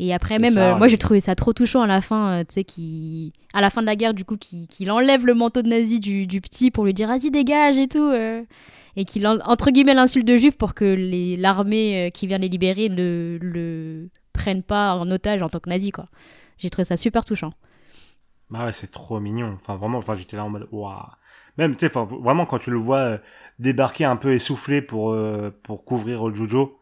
Et 0.00 0.14
après 0.14 0.38
même, 0.38 0.56
euh, 0.58 0.76
moi 0.76 0.86
j'ai 0.86 0.98
trouvé 0.98 1.20
ça 1.20 1.34
trop 1.34 1.52
touchant 1.52 1.82
à 1.82 1.86
la 1.86 2.00
fin, 2.00 2.30
euh, 2.30 2.44
tu 2.44 2.54
sais, 2.54 2.64
qui, 2.64 3.32
à 3.52 3.60
la 3.60 3.68
fin 3.68 3.80
de 3.80 3.86
la 3.86 3.96
guerre, 3.96 4.14
du 4.14 4.24
coup, 4.24 4.36
qu'il 4.36 4.90
enlève 4.92 5.26
le 5.26 5.34
manteau 5.34 5.62
de 5.62 5.68
nazi 5.68 5.98
du, 5.98 6.26
du 6.26 6.40
petit 6.40 6.70
pour 6.70 6.84
lui 6.84 6.94
dire 6.94 7.08
vas-y 7.08 7.32
dégage 7.32 7.78
et 7.78 7.88
tout, 7.88 7.98
euh, 7.98 8.42
et 8.94 9.04
qu'il 9.04 9.26
entre 9.26 9.70
guillemets 9.70 9.94
l'insulte 9.94 10.26
de 10.26 10.36
juif 10.36 10.56
pour 10.56 10.74
que 10.74 10.96
l'armée 11.40 12.10
qui 12.14 12.28
vient 12.28 12.38
les 12.38 12.48
libérer 12.48 12.88
ne 12.88 13.38
le 13.40 14.08
prenne 14.32 14.62
pas 14.62 14.94
en 14.94 15.10
otage 15.10 15.42
en 15.42 15.48
tant 15.48 15.58
que 15.58 15.70
nazi 15.70 15.90
quoi. 15.90 16.06
J'ai 16.58 16.70
trouvé 16.70 16.84
ça 16.84 16.96
super 16.96 17.24
touchant. 17.24 17.52
Bah 18.50 18.64
ouais, 18.64 18.72
c'est 18.72 18.90
trop 18.90 19.20
mignon. 19.20 19.52
Enfin 19.54 19.76
vraiment, 19.76 19.98
enfin 19.98 20.14
j'étais 20.14 20.36
là 20.36 20.44
en 20.44 20.50
mode 20.50 20.68
waouh. 20.72 20.96
Même 21.58 21.74
tu 21.76 21.86
sais, 21.86 21.92
vraiment 21.94 22.46
quand 22.46 22.58
tu 22.58 22.70
le 22.70 22.78
vois 22.78 23.18
débarquer 23.58 24.04
un 24.04 24.16
peu 24.16 24.32
essoufflé 24.32 24.80
pour 24.80 25.16
pour 25.64 25.84
couvrir 25.84 26.26
le 26.28 26.34
Jojo, 26.34 26.80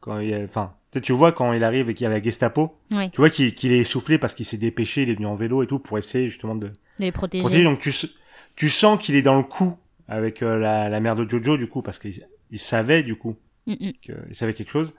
quand 0.00 0.18
il, 0.18 0.34
enfin 0.44 0.74
tu 1.00 1.12
vois 1.14 1.32
quand 1.32 1.54
il 1.54 1.64
arrive 1.64 1.88
et 1.88 1.94
qu'il 1.94 2.04
y 2.04 2.06
a 2.06 2.10
la 2.10 2.20
Gestapo, 2.22 2.76
tu 2.90 3.16
vois 3.16 3.30
qu'il 3.30 3.72
est 3.72 3.78
essoufflé 3.78 4.18
parce 4.18 4.34
qu'il 4.34 4.44
s'est 4.44 4.58
dépêché, 4.58 5.02
il 5.04 5.08
est 5.10 5.14
venu 5.14 5.26
en 5.26 5.34
vélo 5.34 5.62
et 5.62 5.66
tout 5.66 5.78
pour 5.78 5.96
essayer 5.96 6.28
justement 6.28 6.54
de, 6.54 6.68
de 6.68 6.74
les 6.98 7.10
protéger. 7.10 7.64
Donc 7.64 7.78
tu, 7.78 7.90
tu 8.54 8.68
sens 8.68 9.00
qu'il 9.00 9.16
est 9.16 9.22
dans 9.22 9.36
le 9.38 9.42
coup 9.44 9.78
avec 10.06 10.42
euh, 10.42 10.58
la, 10.58 10.90
la 10.90 11.00
mère 11.00 11.16
de 11.16 11.26
Jojo 11.28 11.56
du 11.56 11.66
coup 11.66 11.80
parce 11.80 11.98
qu'il 11.98 12.26
il 12.50 12.58
savait 12.58 13.02
du 13.02 13.16
coup 13.16 13.36
mm, 13.66 13.72
mm. 13.72 13.92
qu'il 14.02 14.34
savait 14.34 14.52
quelque 14.52 14.70
chose. 14.70 14.94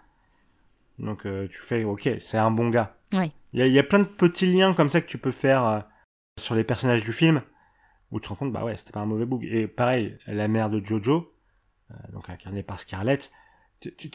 Donc 0.98 1.28
euh, 1.28 1.48
tu 1.48 1.60
fais 1.62 1.84
ok, 1.84 2.10
c'est 2.20 2.38
un 2.40 2.50
bon 2.50 2.70
gars. 2.70 2.96
Il 3.54 3.60
y, 3.60 3.62
a, 3.62 3.68
y 3.68 3.78
a 3.78 3.84
plein 3.84 4.00
de 4.00 4.06
petits 4.06 4.48
liens 4.48 4.74
comme 4.74 4.90
ça 4.90 5.00
que 5.00 5.06
tu 5.08 5.20
peux 5.20 5.32
faire 5.32 5.64
euh, 5.64 5.80
sur 6.40 6.56
les 6.56 6.64
personnages 6.64 7.04
du 7.04 7.14
film 7.14 7.42
où 8.12 8.20
tu 8.20 8.26
te 8.26 8.30
rends 8.30 8.36
compte 8.36 8.54
bah 8.54 8.64
ouais 8.64 8.78
c'était 8.78 8.92
pas 8.92 9.00
un 9.02 9.06
mauvais 9.06 9.26
bouc. 9.26 9.44
Et 9.44 9.68
pareil, 9.68 10.18
la 10.28 10.48
mère 10.48 10.70
de 10.70 10.84
Jojo, 10.84 11.34
donc 12.12 12.30
incarnée 12.30 12.64
par 12.64 12.80
Scarlett, 12.80 13.32
tu, 13.80 13.96
tu, 13.96 14.10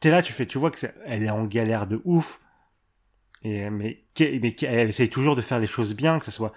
t'es 0.00 0.10
là, 0.10 0.22
tu 0.22 0.32
fais, 0.32 0.46
tu 0.46 0.58
vois 0.58 0.70
que 0.70 0.86
elle 1.04 1.22
est 1.22 1.30
en 1.30 1.44
galère 1.44 1.86
de 1.86 2.00
ouf. 2.04 2.40
Et 3.42 3.70
mais, 3.70 4.04
mais 4.18 4.56
elle 4.62 4.88
essaye 4.88 5.08
toujours 5.08 5.36
de 5.36 5.42
faire 5.42 5.60
les 5.60 5.66
choses 5.66 5.94
bien, 5.94 6.18
que 6.18 6.24
ce 6.24 6.30
soit 6.30 6.52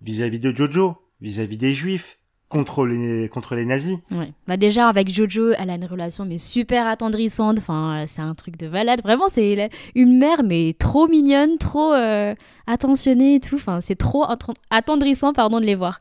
vis-à-vis 0.00 0.40
de 0.40 0.54
Jojo, 0.54 0.98
vis-à-vis 1.20 1.56
des 1.56 1.72
Juifs, 1.72 2.17
contre 2.48 2.86
les 2.86 3.28
contre 3.28 3.54
les 3.54 3.64
nazis. 3.64 3.98
Ouais. 4.10 4.32
Bah 4.46 4.56
déjà 4.56 4.88
avec 4.88 5.12
Jojo, 5.12 5.52
elle 5.58 5.70
a 5.70 5.74
une 5.74 5.84
relation 5.84 6.24
mais 6.24 6.38
super 6.38 6.86
attendrissante. 6.86 7.58
Enfin, 7.58 8.04
c'est 8.06 8.22
un 8.22 8.34
truc 8.34 8.56
de 8.56 8.68
malade. 8.68 9.02
Vraiment, 9.02 9.28
c'est 9.30 9.70
une 9.94 10.18
mère 10.18 10.42
mais 10.42 10.74
trop 10.78 11.08
mignonne, 11.08 11.58
trop 11.58 11.92
euh, 11.92 12.34
attentionnée 12.66 13.36
et 13.36 13.40
tout. 13.40 13.56
Enfin, 13.56 13.80
c'est 13.80 13.96
trop 13.96 14.24
attendrissant, 14.70 15.32
pardon, 15.32 15.60
de 15.60 15.66
les 15.66 15.74
voir. 15.74 16.00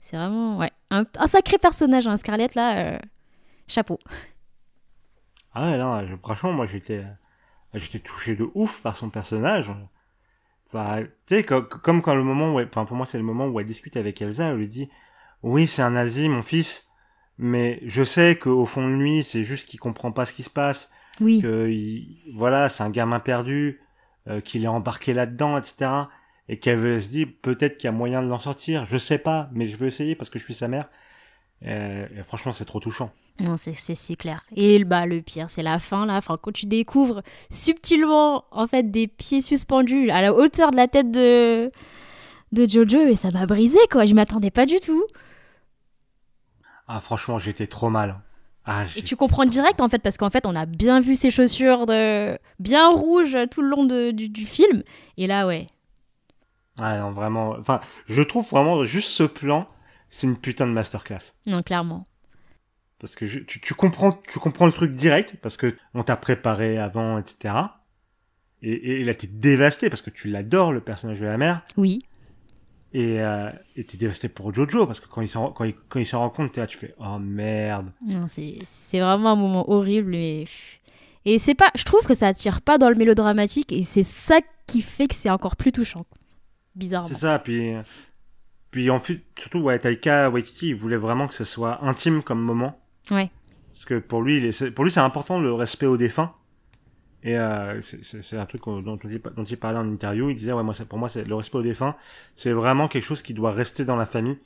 C'est 0.00 0.16
vraiment 0.16 0.58
ouais 0.58 0.70
un, 0.90 1.04
sacré 1.26 1.58
personnage, 1.58 2.06
hein, 2.06 2.16
Scarlett 2.16 2.54
là. 2.54 2.78
Euh, 2.78 2.98
chapeau. 3.68 3.98
Ah 5.54 5.70
ouais, 5.70 5.78
non, 5.78 6.16
franchement, 6.18 6.52
moi 6.52 6.66
j'étais, 6.66 7.04
j'étais 7.74 7.98
touché 7.98 8.36
de 8.36 8.48
ouf 8.54 8.82
par 8.82 8.96
son 8.96 9.10
personnage. 9.10 9.72
Enfin, 10.66 11.04
tu 11.26 11.36
sais, 11.36 11.44
comme, 11.44 12.02
quand 12.02 12.14
le 12.14 12.24
moment 12.24 12.54
où, 12.54 12.60
enfin, 12.60 12.84
pour 12.84 12.96
moi 12.96 13.06
c'est 13.06 13.18
le 13.18 13.24
moment 13.24 13.46
où 13.46 13.58
elle 13.60 13.66
discute 13.66 13.96
avec 13.96 14.20
Elsa, 14.20 14.48
elle 14.48 14.58
lui 14.58 14.68
dit, 14.68 14.88
oui, 15.42 15.66
c'est 15.66 15.82
un 15.82 15.90
nazi, 15.90 16.28
mon 16.28 16.42
fils, 16.42 16.88
mais 17.38 17.80
je 17.84 18.02
sais 18.02 18.36
qu'au 18.36 18.66
fond 18.66 18.86
de 18.86 18.94
lui, 18.94 19.22
c'est 19.22 19.44
juste 19.44 19.68
qu'il 19.68 19.80
comprend 19.80 20.12
pas 20.12 20.26
ce 20.26 20.32
qui 20.32 20.42
se 20.42 20.50
passe. 20.50 20.90
Oui. 21.20 21.40
Que, 21.40 21.70
voilà, 22.34 22.68
c'est 22.68 22.82
un 22.82 22.90
gamin 22.90 23.20
perdu, 23.20 23.80
euh, 24.28 24.40
qu'il 24.40 24.64
est 24.64 24.68
embarqué 24.68 25.14
là-dedans, 25.14 25.56
etc. 25.58 25.90
Et 26.48 26.58
qu'elle 26.58 27.00
se 27.00 27.08
dit, 27.08 27.26
peut-être 27.26 27.76
qu'il 27.76 27.88
y 27.88 27.88
a 27.88 27.92
moyen 27.92 28.22
de 28.22 28.28
l'en 28.28 28.38
sortir. 28.38 28.84
Je 28.84 28.98
sais 28.98 29.18
pas, 29.18 29.48
mais 29.52 29.66
je 29.66 29.76
veux 29.76 29.86
essayer 29.86 30.14
parce 30.14 30.30
que 30.30 30.38
je 30.38 30.44
suis 30.44 30.54
sa 30.54 30.68
mère. 30.68 30.88
Euh, 31.64 32.06
et 32.16 32.22
franchement, 32.22 32.52
c'est 32.52 32.64
trop 32.64 32.80
touchant. 32.80 33.10
Non, 33.40 33.56
c'est 33.56 33.74
si 33.74 34.16
clair. 34.16 34.44
Et 34.54 34.82
bah, 34.84 35.04
le 35.04 35.20
pire, 35.20 35.50
c'est 35.50 35.62
la 35.62 35.78
fin, 35.78 36.06
là. 36.06 36.16
Enfin, 36.16 36.38
quand 36.40 36.52
tu 36.52 36.66
découvres 36.66 37.22
subtilement, 37.50 38.44
en 38.50 38.66
fait, 38.66 38.90
des 38.90 39.08
pieds 39.08 39.42
suspendus 39.42 40.10
à 40.10 40.22
la 40.22 40.34
hauteur 40.34 40.70
de 40.70 40.76
la 40.76 40.88
tête 40.88 41.10
de, 41.10 41.70
de 42.52 42.68
Jojo, 42.68 43.00
et 43.00 43.16
ça 43.16 43.30
m'a 43.30 43.46
brisé, 43.46 43.78
quoi. 43.90 44.06
Je 44.06 44.14
m'attendais 44.14 44.50
pas 44.50 44.64
du 44.64 44.80
tout. 44.80 45.04
Ah, 46.88 47.00
franchement, 47.00 47.38
j'étais 47.38 47.66
trop 47.66 47.90
mal. 47.90 48.20
Ah, 48.64 48.84
et 48.96 49.02
tu 49.02 49.14
comprends 49.16 49.44
direct, 49.44 49.80
en 49.80 49.88
fait, 49.88 50.00
parce 50.00 50.16
qu'en 50.16 50.30
fait, 50.30 50.44
on 50.46 50.54
a 50.56 50.66
bien 50.66 51.00
vu 51.00 51.14
ses 51.14 51.30
chaussures 51.30 51.86
de... 51.86 52.36
bien 52.58 52.88
rouges 52.90 53.36
tout 53.50 53.62
le 53.62 53.68
long 53.68 53.84
de, 53.84 54.10
du, 54.10 54.28
du 54.28 54.44
film. 54.44 54.82
Et 55.16 55.26
là, 55.28 55.46
ouais. 55.46 55.68
Ouais, 56.78 56.98
non, 56.98 57.12
vraiment. 57.12 57.50
Enfin, 57.58 57.80
je 58.06 58.22
trouve 58.22 58.48
vraiment 58.48 58.84
juste 58.84 59.08
ce 59.10 59.22
plan, 59.22 59.68
c'est 60.10 60.26
une 60.26 60.36
putain 60.36 60.66
de 60.66 60.72
masterclass. 60.72 61.34
Non, 61.46 61.62
clairement. 61.62 62.06
Parce 62.98 63.14
que 63.14 63.26
je- 63.26 63.40
tu, 63.40 63.60
tu 63.60 63.74
comprends, 63.74 64.12
tu 64.12 64.38
comprends 64.38 64.66
le 64.66 64.72
truc 64.72 64.92
direct 64.92 65.36
parce 65.42 65.56
que 65.56 65.76
on 65.94 66.02
t'a 66.02 66.16
préparé 66.16 66.78
avant, 66.78 67.18
etc. 67.18 67.54
Et, 68.62 69.00
et 69.00 69.04
là, 69.04 69.14
t'es 69.14 69.26
dévasté 69.26 69.90
parce 69.90 70.02
que 70.02 70.10
tu 70.10 70.28
l'adores 70.28 70.72
le 70.72 70.80
personnage 70.80 71.20
de 71.20 71.26
la 71.26 71.36
mère. 71.38 71.62
Oui. 71.76 72.04
Et 72.92 73.20
euh, 73.20 73.50
t'es 73.74 73.96
dévasté 73.98 74.28
pour 74.28 74.54
Jojo 74.54 74.86
parce 74.86 75.00
que 75.00 75.08
quand 75.08 75.20
il 75.20 75.28
s'en 75.28 75.50
quand 75.52 75.64
il, 75.64 75.74
quand 75.88 76.00
il 76.00 76.16
rend 76.16 76.30
compte, 76.30 76.56
là, 76.56 76.66
tu 76.66 76.78
fais 76.78 76.94
oh 76.98 77.18
merde. 77.18 77.92
Non, 78.06 78.26
c'est 78.26 78.58
c'est 78.64 79.00
vraiment 79.00 79.32
un 79.32 79.36
moment 79.36 79.68
horrible. 79.70 80.10
Mais... 80.12 80.44
Et 81.24 81.38
c'est 81.38 81.54
pas. 81.54 81.70
Je 81.74 81.84
trouve 81.84 82.02
que 82.06 82.14
ça 82.14 82.28
attire 82.28 82.62
pas 82.62 82.78
dans 82.78 82.88
le 82.88 82.94
mélodramatique 82.94 83.72
et 83.72 83.82
c'est 83.82 84.04
ça 84.04 84.38
qui 84.66 84.80
fait 84.80 85.08
que 85.08 85.14
c'est 85.14 85.30
encore 85.30 85.56
plus 85.56 85.72
touchant. 85.72 86.06
Bizarrement. 86.74 87.06
C'est 87.08 87.14
ça. 87.14 87.38
Puis 87.38 87.72
puis 88.70 88.88
en 88.90 89.00
fait, 89.00 89.20
surtout 89.38 89.58
ouais, 89.60 89.78
Taika 89.78 90.30
Waititi, 90.30 90.68
il 90.68 90.74
voulait 90.76 90.96
vraiment 90.96 91.26
que 91.28 91.34
ce 91.34 91.44
soit 91.44 91.84
intime 91.84 92.22
comme 92.22 92.40
moment. 92.40 92.78
Ouais. 93.10 93.30
Parce 93.72 93.84
que 93.84 93.98
pour 93.98 94.22
lui, 94.22 94.38
il 94.38 94.44
est- 94.46 94.52
c'est- 94.52 94.70
pour 94.70 94.84
lui, 94.84 94.90
c'est 94.90 95.00
important 95.00 95.38
le 95.40 95.52
respect 95.52 95.86
aux 95.86 95.96
défunts. 95.96 96.32
Et 97.26 97.36
euh, 97.36 97.80
c'est- 97.80 98.36
un 98.36 98.46
truc 98.46 98.62
dont, 98.64 98.98
il, 99.02 99.20
dont 99.20 99.42
il 99.44 99.56
parlait 99.56 99.78
en 99.78 99.88
interview. 99.90 100.30
Il 100.30 100.36
disait, 100.36 100.52
ouais, 100.52 100.62
moi, 100.62 100.74
pour 100.88 100.98
moi, 100.98 101.08
c'est 101.08 101.24
le 101.24 101.34
respect 101.34 101.58
aux 101.58 101.62
défunts, 101.62 101.96
c'est 102.36 102.52
vraiment 102.52 102.86
quelque 102.86 103.02
chose 103.04 103.20
qui 103.22 103.34
doit 103.34 103.50
rester 103.50 103.84
dans 103.84 103.96
la 103.96 104.06
famille. 104.06 104.38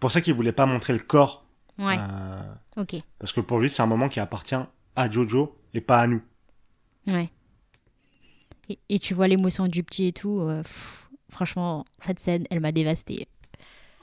Pour 0.00 0.10
ça 0.10 0.20
qu'il 0.20 0.34
voulait 0.34 0.52
pas 0.52 0.66
montrer 0.66 0.92
le 0.92 0.98
corps, 0.98 1.46
Ouais. 1.78 1.96
euh, 1.98 2.42
Ok. 2.76 2.96
parce 3.18 3.32
que 3.32 3.40
pour 3.40 3.58
lui, 3.58 3.70
c'est 3.70 3.80
un 3.82 3.86
moment 3.86 4.10
qui 4.10 4.20
appartient 4.20 4.54
à 4.96 5.10
Jojo 5.10 5.56
et 5.72 5.80
pas 5.80 5.98
à 6.00 6.06
nous. 6.06 6.20
Ouais. 7.06 7.30
Et, 8.68 8.78
et 8.90 8.98
tu 8.98 9.14
vois 9.14 9.28
l'émotion 9.28 9.66
du 9.66 9.82
petit 9.82 10.08
et 10.08 10.12
tout. 10.12 10.40
euh, 10.40 10.62
pff, 10.62 11.08
franchement, 11.30 11.86
cette 12.00 12.18
scène, 12.20 12.44
elle 12.50 12.60
m'a 12.60 12.72
dévastée. 12.72 13.28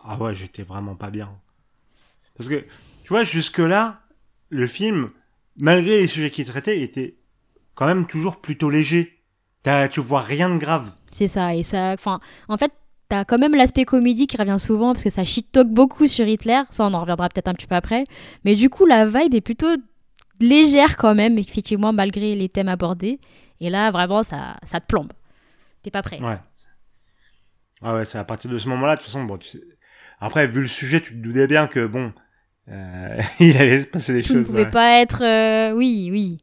Ah 0.03 0.17
ouais, 0.17 0.33
j'étais 0.33 0.63
vraiment 0.63 0.95
pas 0.95 1.11
bien. 1.11 1.29
Parce 2.35 2.49
que, 2.49 2.65
tu 3.03 3.09
vois, 3.09 3.23
jusque-là, 3.23 4.01
le 4.49 4.65
film, 4.65 5.11
malgré 5.57 5.99
les 6.01 6.07
sujets 6.07 6.31
qu'il 6.31 6.45
traitait, 6.45 6.81
était 6.81 7.15
quand 7.75 7.85
même 7.87 8.05
toujours 8.07 8.41
plutôt 8.41 8.69
léger. 8.69 9.19
T'as- 9.63 9.87
Tu 9.87 9.99
vois 10.01 10.21
rien 10.21 10.49
de 10.49 10.57
grave. 10.57 10.91
C'est 11.11 11.27
ça. 11.27 11.55
Et 11.55 11.63
ça. 11.63 11.93
Enfin, 11.93 12.19
en 12.49 12.57
fait, 12.57 12.71
t'as 13.09 13.25
quand 13.25 13.37
même 13.37 13.55
l'aspect 13.55 13.85
comédie 13.85 14.27
qui 14.27 14.37
revient 14.37 14.57
souvent 14.59 14.93
parce 14.93 15.03
que 15.03 15.09
ça 15.09 15.23
shit-talk 15.23 15.67
beaucoup 15.67 16.07
sur 16.07 16.27
Hitler. 16.27 16.61
Ça, 16.71 16.85
on 16.85 16.93
en 16.93 17.01
reviendra 17.01 17.29
peut-être 17.29 17.47
un 17.47 17.53
petit 17.53 17.67
peu 17.67 17.75
après. 17.75 18.05
Mais 18.45 18.55
du 18.55 18.69
coup, 18.69 18.85
la 18.85 19.05
vibe 19.05 19.33
est 19.35 19.41
plutôt 19.41 19.75
légère 20.39 20.97
quand 20.97 21.15
même, 21.15 21.37
effectivement, 21.37 21.93
malgré 21.93 22.35
les 22.35 22.49
thèmes 22.49 22.67
abordés. 22.69 23.19
Et 23.61 23.69
là, 23.69 23.91
vraiment, 23.91 24.23
ça, 24.23 24.57
ça 24.65 24.79
te 24.81 24.87
plombe. 24.87 25.13
T'es 25.83 25.91
pas 25.91 26.01
prêt. 26.01 26.19
Ouais. 26.21 26.37
Ah 27.81 27.95
ouais, 27.95 28.05
c'est 28.05 28.17
à 28.17 28.23
partir 28.23 28.49
de 28.49 28.57
ce 28.57 28.69
moment-là, 28.69 28.95
de 28.95 28.99
toute 29.01 29.07
façon, 29.07 29.23
bon, 29.23 29.37
tu 29.37 29.47
sais... 29.49 29.61
Après, 30.19 30.47
vu 30.47 30.61
le 30.61 30.67
sujet, 30.67 31.01
tu 31.01 31.11
te 31.13 31.17
doutais 31.17 31.47
bien 31.47 31.67
que, 31.67 31.85
bon, 31.85 32.13
euh, 32.69 33.21
il 33.39 33.57
allait 33.57 33.81
se 33.81 33.87
passer 33.87 34.13
des 34.13 34.23
Tout 34.23 34.33
ne 34.35 34.39
choses. 34.39 34.47
pouvait 34.47 34.63
ouais. 34.63 34.71
pas 34.71 34.99
être. 35.01 35.21
euh, 35.23 35.75
Oui, 35.75 36.09
oui. 36.11 36.37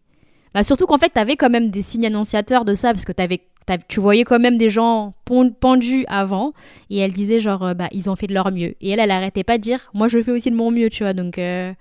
Bah, 0.55 0.63
surtout 0.63 0.87
qu'en 0.87 0.99
fait, 0.99 1.11
t'avais 1.11 1.37
quand 1.37 1.51
même 1.51 1.71
des 1.71 1.83
signes 1.83 2.07
annonciateurs 2.07 2.65
de 2.65 2.75
ça, 2.75 2.93
parce 2.93 3.05
que 3.05 3.13
t'avais, 3.13 3.41
tu 3.89 4.01
voyais 4.01 4.25
quand 4.25 4.41
même 4.41 4.59
des 4.59 4.71
gens 4.71 5.13
pendus 5.25 6.05
avant, 6.09 6.53
et 6.91 6.99
elle 6.99 7.13
disait 7.13 7.41
genre, 7.41 7.65
euh, 7.65 7.75
bah, 7.75 7.89
ils 7.93 8.11
ont 8.11 8.17
fait 8.17 8.27
de 8.27 8.35
leur 8.35 8.51
mieux. 8.51 8.75
Et 8.81 8.91
elle, 8.91 9.01
elle 9.01 9.11
arrêtait 9.11 9.45
pas 9.45 9.59
de 9.59 9.63
dire, 9.63 9.91
moi, 9.95 10.09
je 10.09 10.23
fais 10.23 10.33
aussi 10.33 10.51
de 10.51 10.57
mon 10.57 10.71
mieux, 10.71 10.91
tu 10.91 11.05
vois. 11.05 11.13
Donc, 11.13 11.39
euh, 11.39 11.73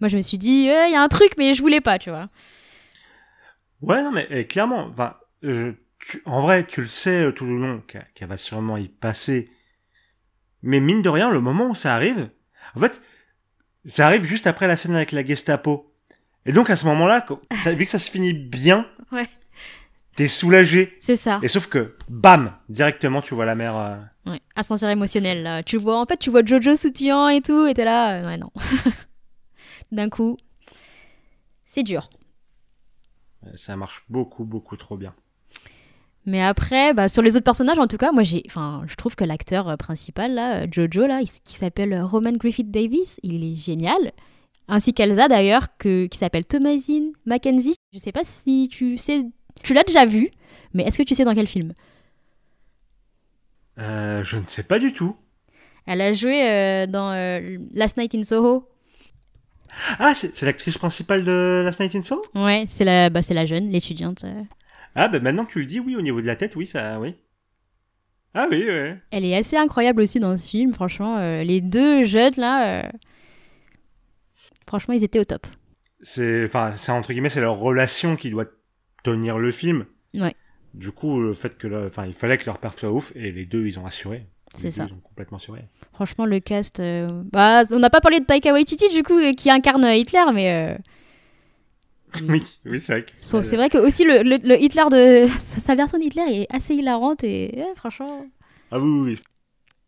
moi, 0.00 0.08
je 0.08 0.16
me 0.16 0.22
suis 0.22 0.38
dit, 0.38 0.64
il 0.68 0.90
y 0.92 0.96
a 0.96 1.02
un 1.02 1.08
truc, 1.08 1.32
mais 1.38 1.54
je 1.54 1.62
voulais 1.62 1.80
pas, 1.80 1.98
tu 1.98 2.10
vois. 2.10 2.28
Ouais, 3.82 4.02
non, 4.02 4.12
mais 4.12 4.26
eh, 4.30 4.46
clairement, 4.46 4.92
en 6.24 6.40
vrai, 6.42 6.66
tu 6.66 6.80
le 6.80 6.86
sais 6.86 7.24
euh, 7.24 7.32
tout 7.32 7.44
le 7.46 7.58
long 7.58 7.82
qu'elle 7.86 8.28
va 8.28 8.36
sûrement 8.36 8.76
y 8.76 8.88
passer. 8.88 9.50
Mais 10.62 10.80
mine 10.80 11.02
de 11.02 11.08
rien, 11.08 11.30
le 11.30 11.40
moment 11.40 11.68
où 11.68 11.74
ça 11.74 11.94
arrive, 11.94 12.30
en 12.76 12.80
fait, 12.80 13.00
ça 13.84 14.06
arrive 14.06 14.22
juste 14.22 14.46
après 14.46 14.68
la 14.68 14.76
scène 14.76 14.94
avec 14.94 15.12
la 15.12 15.24
Gestapo. 15.24 15.91
Et 16.46 16.52
donc 16.52 16.70
à 16.70 16.76
ce 16.76 16.86
moment-là, 16.86 17.24
vu 17.66 17.84
que 17.84 17.90
ça 17.90 17.98
se 17.98 18.10
finit 18.10 18.32
bien, 18.34 18.86
Ouais. 19.12 19.28
t'es 20.16 20.28
soulagé. 20.28 20.96
C'est 21.00 21.16
ça. 21.16 21.38
Et 21.42 21.48
sauf 21.48 21.66
que, 21.68 21.96
bam, 22.08 22.52
directement, 22.68 23.22
tu 23.22 23.34
vois 23.34 23.46
la 23.46 23.54
mère. 23.54 23.76
euh, 23.76 23.96
Ouais. 24.26 24.40
Ascenseur 24.54 24.88
émotionnel, 24.90 25.42
là. 25.42 25.62
Tu 25.64 25.76
vois, 25.76 26.00
en 26.00 26.06
fait, 26.06 26.16
tu 26.16 26.30
vois 26.30 26.44
Jojo 26.44 26.76
soutien 26.76 27.28
et 27.28 27.40
tout, 27.40 27.66
et 27.66 27.74
t'es 27.74 27.84
là, 27.84 28.20
euh, 28.22 28.26
ouais, 28.26 28.36
non. 28.38 28.50
D'un 29.92 30.08
coup, 30.08 30.36
c'est 31.66 31.82
dur. 31.82 32.08
Ça 33.56 33.74
marche 33.76 34.04
beaucoup, 34.08 34.44
beaucoup 34.44 34.76
trop 34.76 34.96
bien. 34.96 35.14
Mais 36.24 36.40
après, 36.40 36.94
bah, 36.94 37.08
sur 37.08 37.20
les 37.22 37.34
autres 37.34 37.44
personnages, 37.44 37.80
en 37.80 37.88
tout 37.88 37.96
cas, 37.96 38.12
moi, 38.12 38.22
j'ai, 38.22 38.44
enfin, 38.46 38.84
je 38.86 38.94
trouve 38.94 39.16
que 39.16 39.24
l'acteur 39.24 39.68
euh, 39.68 39.76
principal, 39.76 40.32
là, 40.34 40.62
euh, 40.62 40.66
Jojo, 40.70 41.06
là, 41.06 41.20
qui 41.44 41.54
s'appelle 41.56 41.92
euh, 41.92 42.04
Roman 42.06 42.32
Griffith 42.32 42.70
Davis, 42.70 43.18
il 43.24 43.42
est 43.42 43.56
génial. 43.56 44.12
Ainsi 44.68 44.94
qu'Elsa, 44.94 45.28
d'ailleurs, 45.28 45.68
qui 45.78 46.08
s'appelle 46.12 46.44
Thomasine 46.44 47.12
Mackenzie. 47.26 47.74
Je 47.92 47.98
sais 47.98 48.12
pas 48.12 48.24
si 48.24 48.68
tu 48.70 48.96
sais, 48.96 49.24
tu 49.62 49.74
l'as 49.74 49.82
déjà 49.84 50.06
vu, 50.06 50.30
mais 50.72 50.84
est-ce 50.84 50.98
que 50.98 51.02
tu 51.02 51.14
sais 51.14 51.24
dans 51.24 51.34
quel 51.34 51.46
film? 51.46 51.74
Euh, 53.78 54.22
je 54.22 54.36
ne 54.36 54.44
sais 54.44 54.62
pas 54.62 54.78
du 54.78 54.92
tout. 54.92 55.16
Elle 55.86 56.00
a 56.00 56.12
joué 56.12 56.48
euh, 56.48 56.86
dans 56.86 57.12
euh, 57.12 57.58
Last 57.74 57.96
Night 57.96 58.14
in 58.14 58.22
Soho. 58.22 58.68
Ah, 59.98 60.12
c'est 60.14 60.42
l'actrice 60.42 60.76
principale 60.78 61.24
de 61.24 61.62
Last 61.64 61.80
Night 61.80 61.94
in 61.94 62.02
Soho? 62.02 62.22
Ouais, 62.34 62.66
c'est 62.68 62.84
la, 62.84 63.10
bah, 63.10 63.20
la 63.28 63.46
jeune, 63.46 63.68
l'étudiante. 63.68 64.24
euh. 64.24 64.42
Ah, 64.94 65.08
bah 65.08 65.18
maintenant 65.20 65.46
que 65.46 65.52
tu 65.52 65.60
le 65.60 65.66
dis, 65.66 65.80
oui, 65.80 65.96
au 65.96 66.02
niveau 66.02 66.20
de 66.20 66.26
la 66.26 66.36
tête, 66.36 66.54
oui, 66.56 66.66
ça, 66.66 67.00
oui. 67.00 67.14
Ah 68.34 68.46
oui, 68.50 68.64
ouais. 68.66 68.98
Elle 69.10 69.24
est 69.24 69.36
assez 69.36 69.56
incroyable 69.56 70.02
aussi 70.02 70.20
dans 70.20 70.36
ce 70.36 70.46
film, 70.46 70.74
franchement. 70.74 71.18
les 71.42 71.60
deux 71.62 72.04
jeunes, 72.04 72.34
là, 72.36 72.90
franchement, 74.72 74.94
ils 74.94 75.04
étaient 75.04 75.18
au 75.18 75.24
top. 75.24 75.46
C'est, 76.00 76.46
enfin, 76.46 76.72
c'est 76.76 76.92
entre 76.92 77.12
guillemets, 77.12 77.28
c'est 77.28 77.42
leur 77.42 77.58
relation 77.58 78.16
qui 78.16 78.30
doit 78.30 78.46
tenir 79.04 79.38
le 79.38 79.52
film. 79.52 79.84
Ouais. 80.14 80.34
Du 80.72 80.90
coup, 80.92 81.20
le 81.20 81.34
fait 81.34 81.58
que, 81.58 81.86
enfin, 81.86 82.06
il 82.06 82.14
fallait 82.14 82.38
que 82.38 82.46
leur 82.46 82.56
perf 82.58 82.78
soit 82.78 82.90
ouf, 82.90 83.12
et 83.14 83.30
les 83.30 83.44
deux, 83.44 83.66
ils 83.66 83.78
ont 83.78 83.84
assuré. 83.84 84.26
C'est 84.56 84.70
ça. 84.70 84.86
Ils 84.88 84.94
ont 84.94 85.00
complètement 85.00 85.36
assuré. 85.36 85.60
Franchement, 85.92 86.24
le 86.24 86.40
cast. 86.40 86.80
euh, 86.80 87.08
Bah, 87.30 87.64
on 87.70 87.78
n'a 87.80 87.90
pas 87.90 88.00
parlé 88.00 88.20
de 88.20 88.24
Taika 88.24 88.52
Waititi, 88.54 88.88
du 88.88 89.02
coup, 89.02 89.18
euh, 89.18 89.34
qui 89.34 89.50
incarne 89.50 89.84
euh, 89.84 89.94
Hitler, 89.94 90.24
mais. 90.32 90.50
euh, 90.52 90.78
oui, 92.28 92.42
oui, 92.64 92.80
c'est 92.80 92.92
vrai. 92.92 93.02
que- 93.04 93.10
so- 93.18 93.42
C'est 93.42 93.56
vrai 93.56 93.68
que 93.68 93.78
aussi 93.78 94.04
le, 94.04 94.22
le- 94.22 94.40
le 94.42 94.62
Hitler 94.62 94.84
de. 94.90 95.28
Sa 95.38 95.74
version 95.74 95.98
d'Hitler 95.98 96.24
est 96.42 96.46
assez 96.54 96.74
hilarante 96.74 97.22
et. 97.24 97.62
franchement. 97.76 98.24
Ah 98.70 98.78
oui, 98.80 98.88
oui, 98.90 99.10
oui. 99.12 99.20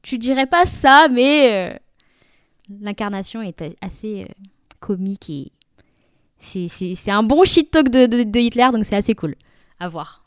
Tu 0.03 0.19
dirais 0.19 0.47
pas 0.47 0.67
ça, 0.67 1.09
mais. 1.11 1.73
euh, 1.73 1.79
L'incarnation 2.81 3.43
est 3.43 3.62
assez 3.83 4.26
comique 4.85 5.31
et. 5.31 5.53
C'est- 6.38 7.11
un 7.11 7.23
bon 7.23 7.45
shit 7.45 7.71
talk 7.71 7.88
de, 7.88 8.05
de- 8.07 8.23
de 8.23 8.38
Hitler, 8.38 8.69
donc 8.73 8.85
c'est 8.85 8.97
assez 8.97 9.14
cool. 9.14 9.35
À 9.81 9.88
voir. 9.88 10.23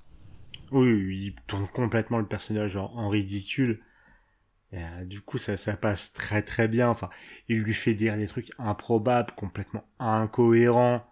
Oui, 0.72 0.92
oui, 0.92 1.18
il 1.28 1.36
tourne 1.46 1.68
complètement 1.68 2.18
le 2.18 2.26
personnage 2.26 2.76
en, 2.76 2.92
en 2.96 3.08
ridicule. 3.10 3.80
Et, 4.74 4.78
euh, 4.80 5.06
du 5.06 5.22
coup, 5.22 5.38
ça, 5.38 5.58
ça 5.58 5.78
passe 5.78 6.12
très 6.14 6.42
très 6.42 6.68
bien. 6.68 6.90
Enfin, 6.90 7.10
il 7.50 7.60
lui 7.60 7.74
fait 7.76 7.94
dire 7.94 8.18
des 8.18 8.26
trucs 8.26 8.50
improbables, 8.58 9.32
complètement 9.36 9.84
incohérents, 10.00 11.06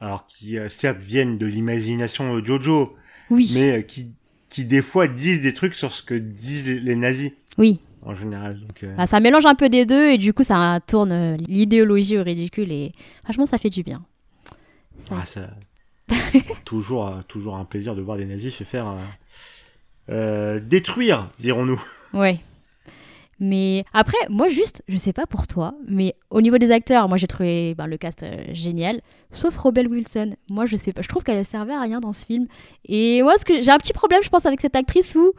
alors 0.00 0.26
qui 0.26 0.58
euh, 0.58 0.68
certes 0.70 0.98
viennent 0.98 1.36
de 1.36 1.46
l'imagination 1.46 2.34
de 2.34 2.44
Jojo, 2.44 2.96
Oui. 3.30 3.50
mais 3.54 3.78
euh, 3.78 3.82
qui, 3.82 4.12
qui 4.48 4.64
des 4.64 4.82
fois 4.82 5.08
disent 5.08 5.42
des 5.42 5.52
trucs 5.52 5.74
sur 5.74 5.92
ce 5.92 6.02
que 6.02 6.14
disent 6.14 6.66
les, 6.66 6.80
les 6.80 6.96
nazis 6.96 7.32
Oui. 7.58 7.80
En 8.02 8.14
général. 8.14 8.60
Donc, 8.60 8.82
euh, 8.84 8.94
Bah, 8.96 9.06
ça 9.06 9.20
mélange 9.20 9.46
un 9.46 9.54
peu 9.54 9.68
des 9.68 9.86
deux 9.86 10.10
et 10.10 10.18
du 10.18 10.32
coup, 10.32 10.42
ça 10.42 10.80
tourne 10.86 11.12
euh, 11.12 11.36
l'idéologie 11.36 12.18
au 12.18 12.22
ridicule 12.22 12.70
et 12.72 12.92
franchement, 13.24 13.46
ça 13.46 13.58
fait 13.58 13.70
du 13.70 13.82
bien. 13.82 14.02
Ça- 15.08 15.14
ah, 15.20 15.24
ça- 15.26 15.50
toujours, 16.64 17.06
euh, 17.08 17.20
toujours 17.28 17.56
un 17.56 17.64
plaisir 17.64 17.94
de 17.94 18.00
voir 18.02 18.16
des 18.16 18.24
nazis 18.24 18.54
se 18.54 18.64
faire 18.64 18.94
euh, 20.10 20.60
détruire, 20.60 21.28
dirons-nous. 21.38 21.82
Ouais. 22.14 22.40
Mais 23.40 23.84
après, 23.92 24.16
moi 24.30 24.48
juste, 24.48 24.82
je 24.88 24.96
sais 24.96 25.12
pas 25.12 25.26
pour 25.26 25.46
toi, 25.46 25.74
mais 25.86 26.16
au 26.30 26.40
niveau 26.40 26.58
des 26.58 26.72
acteurs, 26.72 27.06
moi 27.08 27.18
j'ai 27.18 27.28
trouvé 27.28 27.74
ben, 27.76 27.86
le 27.86 27.96
cast 27.98 28.22
euh, 28.24 28.36
génial, 28.52 29.00
sauf 29.30 29.56
Rebel 29.56 29.86
Wilson. 29.86 30.34
Moi 30.50 30.66
je 30.66 30.74
sais 30.76 30.92
pas, 30.92 31.02
je 31.02 31.08
trouve 31.08 31.22
qu'elle 31.22 31.44
servait 31.44 31.74
à 31.74 31.80
rien 31.82 32.00
dans 32.00 32.12
ce 32.12 32.24
film. 32.26 32.46
Et 32.86 33.22
moi, 33.22 33.34
ce 33.38 33.44
que 33.44 33.62
j'ai 33.62 33.70
un 33.70 33.76
petit 33.78 33.92
problème, 33.92 34.22
je 34.24 34.28
pense, 34.30 34.44
avec 34.46 34.60
cette 34.60 34.74
actrice 34.74 35.14
où, 35.14 35.34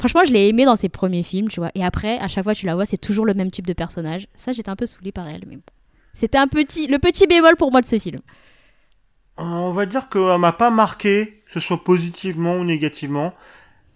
franchement, 0.00 0.24
je 0.24 0.32
l'ai 0.32 0.48
aimée 0.48 0.64
dans 0.64 0.76
ses 0.76 0.88
premiers 0.88 1.22
films, 1.22 1.48
tu 1.48 1.60
vois. 1.60 1.70
Et 1.74 1.84
après, 1.84 2.18
à 2.18 2.26
chaque 2.26 2.44
fois 2.44 2.54
tu 2.54 2.66
la 2.66 2.74
vois, 2.74 2.86
c'est 2.86 2.98
toujours 2.98 3.26
le 3.26 3.34
même 3.34 3.50
type 3.50 3.66
de 3.66 3.74
personnage. 3.74 4.26
Ça, 4.34 4.52
j'étais 4.52 4.70
un 4.70 4.76
peu 4.76 4.86
saoulée 4.86 5.12
par 5.12 5.28
elle, 5.28 5.44
mais 5.46 5.56
bon. 5.56 5.62
C'était 6.14 6.38
un 6.38 6.48
petit, 6.48 6.86
le 6.86 6.98
petit 6.98 7.26
bémol 7.26 7.56
pour 7.56 7.70
moi 7.70 7.80
de 7.80 7.86
ce 7.86 7.98
film. 7.98 8.20
Euh, 9.38 9.42
On 9.42 9.72
va 9.72 9.86
dire 9.86 10.08
qu'elle 10.08 10.38
m'a 10.38 10.52
pas 10.52 10.70
marqué, 10.70 11.42
que 11.46 11.52
ce 11.52 11.60
soit 11.60 11.84
positivement 11.84 12.56
ou 12.56 12.64
négativement. 12.64 13.34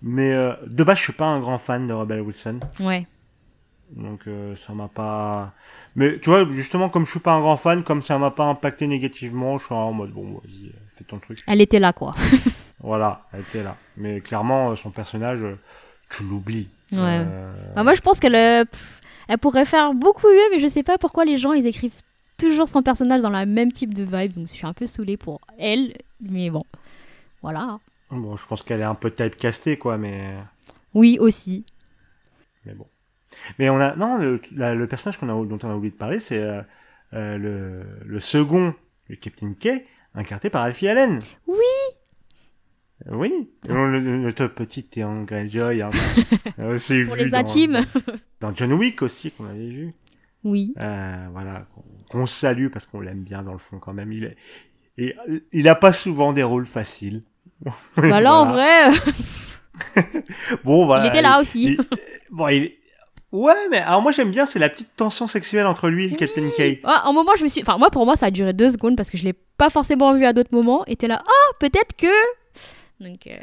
Mais 0.03 0.33
euh, 0.33 0.53
de 0.67 0.85
base, 0.85 0.99
je 0.99 1.05
suis 1.05 1.13
pas 1.15 1.25
un 1.25 1.41
grand 1.41 1.59
fan 1.59 1.89
de 1.89 1.93
Rebel 1.95 2.21
Wilson. 2.21 2.61
Ouais. 2.81 3.07
Donc 3.91 4.27
euh, 4.27 4.55
ça 4.57 4.75
m'a 4.75 4.89
pas... 4.89 5.55
Mais 5.97 6.19
tu 6.21 6.29
vois, 6.29 6.47
justement, 6.51 6.91
comme 6.91 7.07
je 7.07 7.13
suis 7.13 7.21
pas 7.21 7.33
un 7.33 7.41
grand 7.41 7.57
fan, 7.57 7.83
comme 7.83 8.03
ça 8.03 8.19
m'a 8.19 8.31
pas 8.31 8.45
impacté 8.45 8.87
négativement, 8.87 9.57
je 9.57 9.65
suis 9.65 9.75
en 9.75 9.93
mode, 9.93 10.11
bon, 10.11 10.35
vas-y, 10.35 10.71
fais 10.95 11.05
ton 11.05 11.19
truc. 11.19 11.43
Elle 11.47 11.63
était 11.63 11.81
là, 11.81 11.93
quoi. 11.93 12.15
Voilà, 12.81 13.23
elle 13.33 13.41
était 13.41 13.63
là. 13.63 13.77
Mais 13.97 14.21
clairement, 14.21 14.77
son 14.77 14.91
personnage, 14.91 15.43
tu 16.17 16.25
l'oublies. 16.25 16.69
Ouais. 16.93 17.23
Euh, 17.27 17.53
Bah, 17.75 17.83
moi, 17.85 17.95
je 17.95 18.01
pense 18.01 18.21
qu'elle 18.21 18.35
euh, 18.35 18.65
elle 19.29 19.39
pourrait 19.39 19.65
faire 19.65 19.95
beaucoup 19.95 20.27
mieux, 20.29 20.51
mais 20.53 20.59
je 20.61 20.67
sais 20.67 20.83
pas 20.83 20.99
pourquoi 20.99 21.25
les 21.25 21.37
gens 21.37 21.53
ils 21.53 21.67
écrivent 21.67 21.93
toujours 22.39 22.69
son 22.69 22.83
personnage 22.83 23.23
dans 23.23 23.31
le 23.31 23.47
même 23.47 23.73
type 23.73 23.95
de 23.95 24.03
vibe. 24.05 24.35
Donc, 24.35 24.49
je 24.49 24.53
suis 24.53 24.67
un 24.67 24.73
peu 24.73 24.87
saoulée 24.87 25.17
pour 25.17 25.41
elle, 25.59 25.95
mais 26.21 26.51
bon, 26.51 26.65
voilà. 27.43 27.79
Bon, 28.11 28.37
je 28.37 28.47
pense 28.47 28.63
qu'elle 28.63 28.81
est 28.81 28.85
un 28.85 28.95
peu 28.95 29.11
typecastée, 29.11 29.77
quoi, 29.77 29.99
mais. 29.99 30.35
Oui, 30.93 31.19
aussi. 31.21 31.65
Mais 32.65 32.75
bon. 32.75 32.87
Mais 33.59 33.69
on 33.69 33.81
a 33.81 33.97
non 33.97 34.17
le, 34.19 34.41
la- 34.55 34.75
le 34.75 34.87
personnage 34.87 35.19
qu'on 35.19 35.29
a 35.29 35.47
dont 35.47 35.59
on 35.63 35.71
a 35.71 35.75
oublié 35.75 35.91
de 35.91 35.97
parler, 35.97 36.21
c'est 36.21 36.39
euh, 36.41 36.63
le, 37.37 37.83
le 38.07 38.21
second, 38.21 38.75
le 39.09 39.17
Captain 39.17 39.53
K, 39.55 39.85
incarné 40.15 40.51
par 40.51 40.63
Alfie 40.63 40.87
Allen. 40.89 41.21
Oui. 41.49 41.59
Euh, 43.07 43.15
Oui. 43.17 43.51
Le, 43.69 43.99
le- 44.01 44.19
notre 44.19 44.47
petit 44.47 44.85
Théon 44.85 45.23
Greyjoy. 45.25 45.83
Hein, 45.83 45.91
euh, 46.61 46.79
c'est 46.79 47.05
Pour 47.05 47.15
vu 47.17 47.25
les 47.25 47.31
dans- 47.31 47.39
intimes. 47.39 47.87
Dans, 48.41 48.55
John 48.55 48.73
Wick 48.75 49.03
aussi 49.03 49.31
qu'on 49.33 49.47
avait 49.47 49.69
vu. 49.69 49.95
Oui. 50.45 50.75
Euh, 50.79 51.27
voilà, 51.33 51.67
qu'on 52.11 52.27
salue 52.27 52.69
parce 52.69 52.87
qu'on 52.87 53.01
l'aime 53.01 53.23
bien 53.23 53.43
dans 53.43 53.53
le 53.55 53.59
fond 53.59 53.79
quand 53.79 53.95
même. 53.95 54.13
Il 54.13 54.25
est, 54.25 54.37
et 54.99 55.15
il 55.53 55.69
a 55.69 55.75
pas 55.75 55.93
souvent 55.93 56.33
des 56.33 56.43
rôles 56.43 56.67
faciles. 56.67 57.23
Bah 57.97 58.21
là, 58.21 58.35
en 58.35 58.47
vrai, 58.53 58.91
euh, 58.91 58.93
bon, 60.65 60.87
voilà. 60.87 61.05
il 61.07 61.09
était 61.09 61.23
là 61.23 61.41
aussi. 61.41 61.65
il- 61.65 61.79
bon, 62.31 62.49
il, 62.49 62.73
ouais, 63.33 63.69
mais 63.71 63.79
alors 63.79 64.03
moi 64.03 64.13
j'aime 64.13 64.31
bien, 64.31 64.45
c'est 64.47 64.59
la 64.59 64.69
petite 64.69 64.95
tension 64.97 65.27
sexuelle 65.27 65.67
entre 65.67 65.89
lui 65.89 66.05
et 66.05 66.09
le 66.11 66.17
Captain 66.17 66.43
K. 66.57 66.81
Ah, 66.85 67.05
un 67.07 67.13
moment, 67.13 67.33
je 67.39 67.43
me 67.43 67.49
suis. 67.49 67.63
Enfin, 67.63 67.79
moi, 67.79 67.91
pour 67.91 68.05
moi, 68.05 68.15
ça 68.17 68.27
a 68.27 68.31
duré 68.31 68.53
deux 68.53 68.69
secondes 68.71 68.97
parce 68.97 69.11
que 69.11 69.17
je 69.17 69.25
l'ai 69.25 69.33
pas 69.33 69.71
forcément 69.71 70.13
vu 70.15 70.25
à 70.27 70.33
d'autres 70.33 70.53
moments. 70.55 70.85
Et 70.87 70.97
t'es 70.97 71.09
là, 71.09 71.23
oh, 71.27 71.53
peut-être 71.59 71.97
que. 71.97 72.07
Donc, 73.01 73.27
euh, 73.27 73.37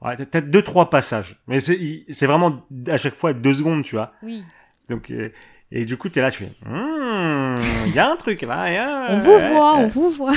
Ouais, 0.00 0.16
t'as 0.16 0.26
peut-être 0.26 0.50
deux 0.50 0.62
trois 0.62 0.90
passages, 0.90 1.36
mais 1.46 1.60
c'est 1.60 2.26
vraiment 2.26 2.66
à 2.88 2.98
chaque 2.98 3.14
fois 3.14 3.32
deux 3.32 3.54
secondes, 3.54 3.84
tu 3.84 3.94
vois. 3.94 4.12
oui. 4.22 4.42
Donc 4.88 5.10
euh, 5.12 5.30
et 5.70 5.84
du 5.84 5.96
coup 5.96 6.08
t'es 6.08 6.20
là, 6.20 6.30
tu 6.32 6.38
fais, 6.44 6.50
Hmm, 6.68 7.54
il 7.86 7.94
y 7.94 7.98
a 8.00 8.10
un 8.10 8.16
truc 8.16 8.42
là, 8.42 8.62
a- 8.62 9.12
On 9.14 9.18
vous 9.20 9.38
voit, 9.38 9.76
on 9.76 9.86
vous 9.86 10.10
voit. 10.10 10.34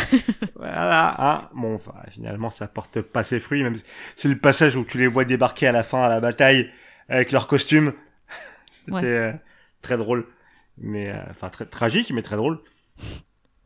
Voilà, 0.56 1.16
ah, 1.18 1.50
bon, 1.56 1.74
enfin, 1.76 1.94
finalement, 2.10 2.52
ça 2.52 2.68
porte 2.68 3.02
pas 3.02 3.24
ses 3.24 3.40
fruits, 3.40 3.64
même 3.64 3.76
si 3.76 3.84
c'est 4.16 4.30
le 4.30 4.38
passage 4.38 4.76
où 4.76 4.86
tu 4.86 5.00
les 5.00 5.08
vois 5.08 5.26
débarquer 5.26 5.66
à 5.68 5.72
la 5.72 5.84
fin 5.84 6.04
à 6.04 6.10
la 6.10 6.20
bataille 6.20 6.70
avec 7.10 7.32
leurs 7.32 7.48
costumes. 7.48 7.94
C'était 8.68 8.92
Ouais. 8.94 9.04
euh, 9.04 9.34
très 9.82 9.98
drôle, 9.98 10.28
mais 10.78 11.12
enfin 11.32 11.50
très 11.50 11.66
tragique, 11.66 12.12
mais 12.12 12.22
très 12.22 12.36
drôle. 12.36 12.62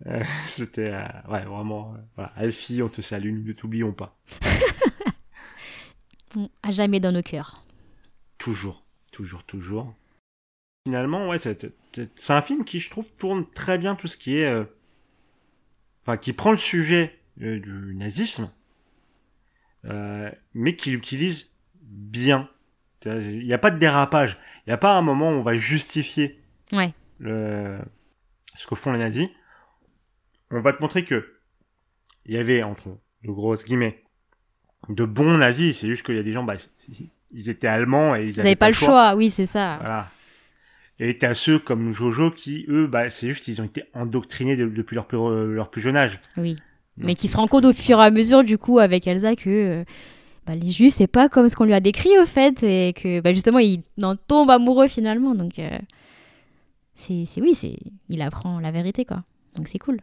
Euh, 0.06 0.24
C'était 0.48 0.91
euh, 0.94 1.03
ouais 1.29 1.44
vraiment. 1.46 1.94
euh, 1.96 1.98
voilà. 2.15 2.32
Alfie, 2.36 2.82
on 2.82 2.89
te 2.89 3.01
salue, 3.01 3.46
ne 3.46 3.53
t'oublions 3.53 3.94
pas. 3.94 4.18
Bon, 6.36 6.50
à 6.62 6.72
jamais 6.72 7.00
dans 7.00 7.12
nos 7.12 7.24
cœurs. 7.24 7.63
Toujours, 8.38 8.84
toujours, 9.12 9.44
toujours. 9.46 9.94
Finalement, 10.88 11.27
ouais, 11.27 11.39
c'est 11.39 11.60
c'est- 11.91 12.12
c'est 12.15 12.34
un 12.34 12.41
film 12.44 12.63
qui, 12.65 12.79
je 12.79 12.89
trouve, 12.91 13.10
tourne 13.18 13.50
très 13.50 13.79
bien 13.79 13.96
tout 13.96 14.08
ce 14.08 14.15
qui 14.15 14.38
est, 14.38 14.46
euh, 14.46 14.63
enfin, 16.03 16.18
qui 16.18 16.34
prend 16.34 16.51
le 16.51 16.58
sujet 16.58 17.20
euh, 17.41 17.60
du 17.60 17.96
nazisme, 17.96 18.51
euh, 19.86 20.29
mais 20.53 20.75
qui 20.75 20.91
l'utilise 20.91 21.51
bien. 21.82 22.48
Il 23.06 23.44
n'y 23.46 23.53
a 23.53 23.58
pas 23.58 23.72
de 23.72 23.79
dérapage. 23.79 24.38
Il 24.68 24.70
n'y 24.70 24.74
a 24.74 24.77
pas 24.77 24.96
un 24.96 25.01
moment 25.01 25.32
où 25.32 25.34
on 25.36 25.39
va 25.41 25.56
justifier 25.56 26.39
Ouais. 26.72 26.94
le, 27.18 27.79
ce 28.56 28.68
que 28.68 28.75
font 28.75 28.91
les 28.91 29.00
nazis. 29.00 29.29
On 30.51 30.62
va 30.62 30.74
te 30.74 30.82
montrer 30.82 31.03
que 31.06 31.34
il 32.25 32.34
y 32.34 32.38
avait 32.38 32.63
entre 32.63 32.89
de 33.24 33.32
grosses 33.32 33.65
guillemets 33.65 34.04
de 34.89 35.06
bons 35.06 35.38
nazis. 35.38 35.78
C'est 35.80 35.88
juste 35.88 36.04
qu'il 36.06 36.15
y 36.15 36.19
a 36.19 36.24
des 36.24 36.32
gens, 36.32 36.43
bah, 36.43 36.56
ils 37.32 37.50
étaient 37.50 37.67
allemands 37.67 38.15
et 38.15 38.26
ils 38.26 38.32
Vous 38.32 38.38
n'avez 38.38 38.50
avaient 38.50 38.56
pas 38.56 38.67
le 38.69 38.74
choix, 38.74 39.15
oui, 39.15 39.30
c'est 39.30 39.45
ça. 39.45 39.78
voilà. 39.80 40.10
Et 41.00 41.17
t'as 41.17 41.34
ceux 41.34 41.60
comme 41.60 41.91
Jojo 41.91 42.32
qui, 42.32 42.65
eux, 42.67 42.88
bah, 42.88 43.10
c'est 43.10 43.28
juste, 43.30 43.47
ils 43.47 43.62
ont 43.62 43.65
été 43.65 43.84
endoctrinés 43.93 44.56
de- 44.58 44.67
depuis 44.67 44.95
leur 44.95 45.08
plus, 45.08 45.17
euh, 45.17 45.54
leur 45.54 45.69
plus 45.69 45.82
jeune 45.82 45.95
âge. 45.95 46.19
Oui. 46.38 46.58
Mais 46.97 47.15
qui 47.15 47.30
se 47.30 47.38
rend 47.38 47.47
compte 47.47 47.63
au 47.63 47.71
fur 47.71 47.97
et 48.02 48.04
à 48.04 48.12
mesure, 48.12 48.43
du 48.43 48.58
coup, 48.58 48.80
avec 48.80 49.08
Elsa, 49.08 49.38
que 49.38 49.50
euh, 49.50 49.84
bah, 50.45 50.56
les 50.56 50.71
juifs, 50.71 50.93
c'est 50.95 51.08
pas 51.08 51.30
comme 51.30 51.47
ce 51.47 51.56
qu'on 51.56 51.63
lui 51.63 51.74
a 51.74 51.80
décrit, 51.80 52.17
au 52.19 52.26
fait, 52.26 52.62
et 52.63 52.91
que 52.91 53.21
bah, 53.21 53.32
justement, 53.32 53.60
il 53.60 53.84
en 54.04 54.17
tombe 54.17 54.50
amoureux 54.50 54.89
finalement. 54.89 55.34
Donc, 55.36 55.58
euh, 55.60 55.69
c'est 56.95 57.24
c'est- 57.26 57.39
oui, 57.41 57.54
c'est 57.56 57.78
il 58.10 58.21
apprend 58.21 58.60
la 58.60 58.71
vérité, 58.71 59.06
quoi. 59.06 59.24
Donc, 59.56 59.69
c'est 59.69 59.80
cool. 59.80 60.02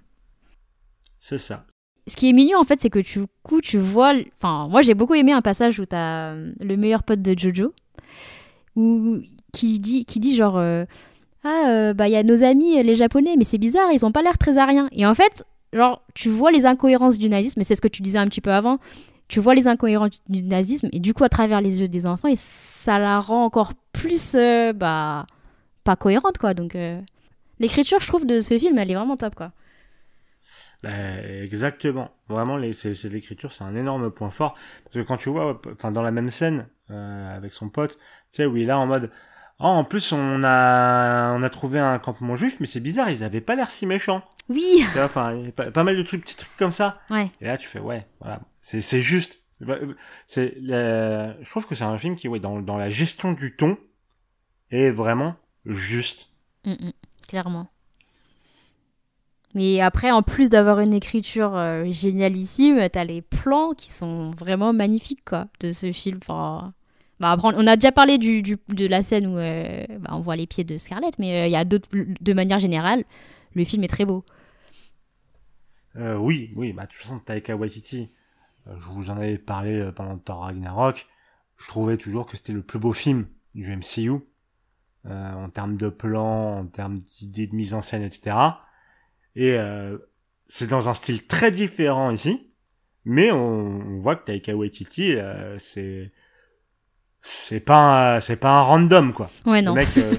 C'est 1.29 1.39
ça. 1.39 1.65
Ce 2.07 2.15
qui 2.15 2.31
est 2.31 2.33
mignon, 2.33 2.61
en 2.61 2.63
fait, 2.63 2.81
c'est 2.81 2.89
que 2.89 3.01
du 3.01 3.27
coup, 3.43 3.61
tu 3.61 3.79
vois. 3.79 4.15
Enfin, 4.37 4.69
moi, 4.69 4.81
j'ai 4.83 4.95
beaucoup 4.95 5.15
aimé 5.15 5.33
un 5.33 5.43
passage 5.43 5.81
où 5.81 5.85
t'as 5.85 6.31
euh, 6.31 6.53
le 6.61 6.77
meilleur 6.77 7.03
pote 7.03 7.21
de 7.21 7.37
Jojo, 7.37 7.73
où, 8.77 9.19
qui, 9.53 9.81
dit, 9.81 10.05
qui 10.05 10.21
dit 10.21 10.37
genre. 10.37 10.57
euh, 10.57 10.85
ah, 11.43 11.65
euh, 11.69 11.95
bah, 11.95 12.07
il 12.07 12.13
y 12.13 12.17
a 12.17 12.23
nos 12.23 12.45
amis, 12.45 12.81
les 12.81 12.95
japonais, 12.95 13.35
mais 13.37 13.43
c'est 13.43 13.59
bizarre, 13.59 13.91
ils 13.91 14.07
ont 14.07 14.13
pas 14.13 14.23
l'air 14.23 14.39
très 14.39 14.57
ariens. 14.57 14.89
Et 14.93 15.05
en 15.05 15.17
fait, 15.17 15.45
genre, 15.73 16.01
tu 16.15 16.29
vois 16.29 16.53
les 16.53 16.65
incohérences 16.65 17.19
du 17.19 17.29
nazisme, 17.29 17.61
et 17.61 17.65
c'est 17.65 17.75
ce 17.75 17.83
que 17.83 17.89
tu 17.89 18.03
disais 18.03 18.19
un 18.19 18.27
petit 18.29 18.41
peu 18.41 18.53
avant. 18.53 18.79
Tu 19.27 19.41
vois 19.41 19.57
les 19.57 19.67
incohérences 19.67 20.23
du 20.29 20.45
nazisme, 20.45 20.89
et 20.93 21.01
du 21.01 21.13
coup, 21.13 21.25
à 21.25 21.29
travers 21.29 21.61
les 21.61 21.81
yeux 21.81 21.89
des 21.89 22.07
enfants, 22.07 22.29
et 22.29 22.37
ça 22.37 23.01
la 23.01 23.19
rend 23.19 23.45
encore 23.45 23.73
plus. 23.93 24.37
bah. 24.77 25.27
pas 25.83 25.97
cohérente, 25.97 26.39
quoi. 26.39 26.55
Donc. 26.55 26.77
L'écriture, 27.59 27.99
je 28.01 28.07
trouve, 28.07 28.27
de 28.27 28.39
ce 28.39 28.57
film, 28.59 28.79
elle 28.79 28.93
est 28.93 28.95
vraiment 28.95 29.17
top, 29.17 29.35
quoi. 29.35 29.51
Bah, 30.83 30.91
exactement. 31.43 32.11
Vraiment, 32.29 32.57
les, 32.57 32.73
c'est, 32.73 32.95
c'est 32.95 33.09
l'écriture, 33.09 33.53
c'est 33.53 33.65
un 33.65 33.75
énorme 33.75 34.11
point 34.11 34.31
fort. 34.31 34.55
Parce 34.85 34.95
que 34.95 35.01
quand 35.03 35.17
tu 35.17 35.31
vois, 35.31 35.61
enfin, 35.73 35.91
dans 35.93 36.03
la 36.03 36.11
même 36.11 36.31
scène, 36.31 36.69
euh, 36.91 37.37
avec 37.37 37.53
son 37.53 37.69
pote, 37.69 37.99
tu 38.33 38.37
sais, 38.37 38.47
où 38.47 38.57
il 38.57 38.65
est 38.65 38.67
là 38.67 38.79
en 38.79 38.87
mode, 38.87 39.11
oh, 39.59 39.65
en 39.65 39.85
plus, 39.85 40.13
on 40.13 40.45
a, 40.45 41.33
on 41.35 41.43
a 41.43 41.51
trouvé 41.51 41.79
un 41.79 41.99
campement 41.99 42.37
juif, 42.37 42.59
mais 42.61 42.67
c'est 42.67 42.81
bizarre, 42.81 43.11
ils 43.11 43.25
avaient 43.25 43.41
pas 43.41 43.55
l'air 43.57 43.71
si 43.71 43.87
méchants. 43.87 44.23
Oui! 44.49 44.85
Enfin, 44.97 45.51
pas, 45.57 45.71
pas 45.73 45.83
mal 45.83 45.97
de 45.97 46.03
trucs, 46.03 46.23
petits 46.23 46.37
trucs 46.37 46.57
comme 46.57 46.71
ça. 46.71 47.01
Ouais. 47.11 47.31
Et 47.41 47.47
là, 47.47 47.59
tu 47.59 47.67
fais, 47.67 47.81
ouais, 47.81 48.07
voilà. 48.21 48.41
C'est, 48.61 48.81
c'est 48.81 49.01
juste. 49.01 49.41
C'est, 50.29 50.55
la- 50.61 51.41
je 51.43 51.49
trouve 51.51 51.67
que 51.67 51.75
c'est 51.75 51.85
un 51.85 51.99
film 51.99 52.15
qui, 52.15 52.29
ouais, 52.29 52.39
dans, 52.41 52.61
dans 52.61 52.77
la 52.77 52.91
gestion 52.91 53.33
du 53.33 53.57
ton, 53.57 53.79
est 54.71 54.91
vraiment 54.91 55.35
juste. 55.65 56.29
Mm, 56.65 56.73
mm, 56.73 56.93
clairement. 57.27 57.69
Mais 59.57 59.81
après, 59.81 60.11
en 60.11 60.23
plus 60.23 60.51
d'avoir 60.51 60.81
une 60.81 60.93
écriture 60.93 61.57
euh, 61.57 61.87
génialissime, 61.91 62.91
t'as 62.93 63.05
les 63.05 63.23
plans 63.23 63.73
qui 63.73 63.91
sont 63.91 64.33
vraiment 64.33 64.75
magnifiques, 64.75 65.31
de 65.61 65.73
ce 65.73 65.93
film. 65.93 66.19
Enfin, 66.21 66.75
bah, 67.21 67.39
on 67.43 67.67
a 67.67 67.77
déjà 67.77 67.91
parlé 67.91 68.19
de 68.19 68.87
la 68.87 69.03
scène 69.03 69.27
où 69.27 69.39
euh, 69.39 69.83
bah, 70.01 70.11
on 70.13 70.21
voit 70.21 70.37
les 70.37 70.47
pieds 70.47 70.65
de 70.65 70.77
Scarlett, 70.77 71.19
mais 71.19 71.41
euh, 71.41 71.47
il 71.47 71.53
y 71.53 71.57
a 71.57 71.65
d'autres, 71.65 71.89
de 71.91 72.33
manière 72.35 72.59
générale, 72.59 73.05
le 73.55 73.65
film 73.65 73.83
est 73.83 73.89
très 73.89 74.05
beau. 74.05 74.27
Oui, 75.95 76.53
oui, 76.55 76.75
bah, 76.75 76.83
de 76.83 76.89
toute 76.89 76.99
façon, 76.99 77.19
Taika 77.19 77.57
Waititi, 77.57 78.11
je 78.67 78.87
vous 78.91 79.09
en 79.09 79.17
avais 79.17 79.39
parlé 79.39 79.91
pendant 79.97 80.19
Thor 80.19 80.41
Ragnarok, 80.41 81.07
je 81.57 81.67
trouvais 81.67 81.97
toujours 81.97 82.27
que 82.27 82.37
c'était 82.37 82.53
le 82.53 82.61
plus 82.61 82.79
beau 82.79 82.93
film 82.93 83.27
du 83.55 83.75
MCU, 83.75 84.21
en 85.07 85.49
termes 85.49 85.79
de 85.79 85.89
plans, 85.89 86.59
en 86.59 86.67
termes 86.67 86.99
d'idées 86.99 87.47
de 87.47 87.55
mise 87.55 87.73
en 87.73 87.81
scène, 87.81 88.03
etc. 88.03 88.37
Et 89.37 89.53
euh, 89.53 89.97
c'est 90.49 90.67
dans 90.67 90.89
un 90.89 90.95
style 90.95 91.27
très 91.27 91.51
différent 91.53 92.11
ici, 92.11 92.51
mais 93.05 93.31
on, 93.31 93.39
on 93.39 93.99
voit 93.99 94.17
que 94.17 94.25
Taika 94.25 94.57
Waititi, 94.57 95.15
euh, 95.15 95.57
c'est 95.59 96.11
c'est 97.23 97.61
pas 97.61 98.17
un- 98.17 98.21
c'est 98.21 98.37
pas 98.37 98.51
un 98.51 98.63
random 98.63 99.13
quoi. 99.13 99.31
Ouais, 99.47 99.63
Le 99.63 99.73
mec, 99.73 99.89
euh, 99.97 100.15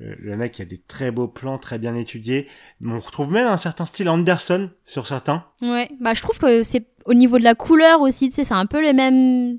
euh, 0.00 0.14
le 0.20 0.36
mec 0.36 0.58
il 0.58 0.62
a 0.62 0.64
des 0.66 0.78
très 0.80 1.10
beaux 1.10 1.28
plans, 1.28 1.58
très 1.58 1.78
bien 1.78 1.94
étudiés. 1.94 2.46
On 2.84 2.98
retrouve 2.98 3.32
même 3.32 3.46
un 3.46 3.56
certain 3.56 3.86
style 3.86 4.08
Anderson 4.08 4.70
sur 4.86 5.06
certains. 5.06 5.44
Ouais, 5.62 5.88
bah, 6.00 6.14
je 6.14 6.22
trouve 6.22 6.38
que 6.38 6.62
c'est 6.62 6.86
au 7.06 7.14
niveau 7.14 7.38
de 7.38 7.44
la 7.44 7.54
couleur 7.54 8.00
aussi, 8.02 8.28
tu 8.28 8.34
sais, 8.36 8.44
c'est 8.44 8.54
un 8.54 8.66
peu 8.66 8.82
les 8.82 8.92
mêmes 8.92 9.58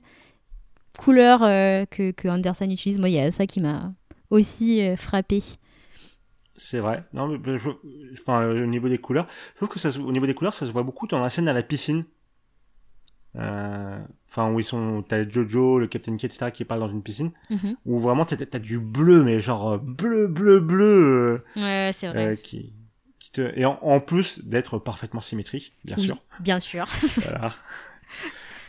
couleurs 0.98 1.44
euh, 1.44 1.86
que, 1.86 2.12
que 2.12 2.28
Anderson 2.28 2.70
utilise. 2.70 3.00
Moi, 3.00 3.10
il 3.10 3.16
y 3.16 3.20
a 3.20 3.32
ça 3.32 3.48
qui 3.48 3.60
m'a 3.60 3.92
aussi 4.30 4.82
euh, 4.82 4.96
frappé. 4.96 5.40
C'est 6.62 6.80
vrai. 6.80 7.04
Non, 7.14 7.28
mais, 7.30 7.58
je- 7.58 7.70
enfin, 8.22 8.42
euh, 8.44 8.64
au 8.64 8.68
niveau 8.68 8.90
des 8.90 8.98
couleurs, 9.00 9.28
je 9.54 9.56
trouve 9.58 9.70
que 9.70 9.80
ça, 9.80 9.92
se- 9.92 10.00
au 10.00 10.12
niveau 10.12 10.26
des 10.28 10.34
couleurs, 10.36 10.54
ça 10.54 10.66
se 10.68 10.72
voit 10.72 10.84
beaucoup 10.84 11.08
dans 11.08 11.20
la 11.20 11.30
scène 11.30 11.48
à 11.48 11.54
la 11.54 11.64
piscine. 11.64 12.04
Euh, 13.36 14.00
Enfin, 14.32 14.52
où 14.52 14.60
ils 14.60 14.64
sont, 14.64 15.02
t'as 15.08 15.28
Jojo, 15.28 15.80
le 15.80 15.88
Captain 15.88 16.16
Kid, 16.16 16.30
etc., 16.32 16.52
qui 16.52 16.64
parlent 16.64 16.82
dans 16.82 16.90
une 16.90 17.02
piscine, 17.02 17.32
Mhm. 17.50 17.76
où 17.86 17.98
vraiment 18.00 18.26
t'as 18.26 18.36
t'as 18.38 18.60
du 18.60 18.78
bleu, 18.78 19.24
mais 19.24 19.40
genre 19.40 19.70
euh, 19.74 19.78
bleu, 19.80 20.28
bleu, 20.28 20.60
bleu, 20.60 21.44
Ouais, 21.56 21.90
c'est 21.96 22.08
euh, 22.08 22.12
vrai. 22.12 22.28
euh, 22.28 22.36
qui, 22.36 22.72
qui 23.18 23.32
te, 23.32 23.42
et 23.58 23.66
en, 23.66 23.80
en 23.82 24.00
plus 24.00 24.46
d'être 24.46 24.78
parfaitement 24.78 25.20
symétrique, 25.20 25.74
bien 25.84 25.96
Oui, 25.98 26.04
sûr. 26.04 26.18
Bien 26.42 26.60
sûr. 26.60 26.86
voilà. 27.24 27.54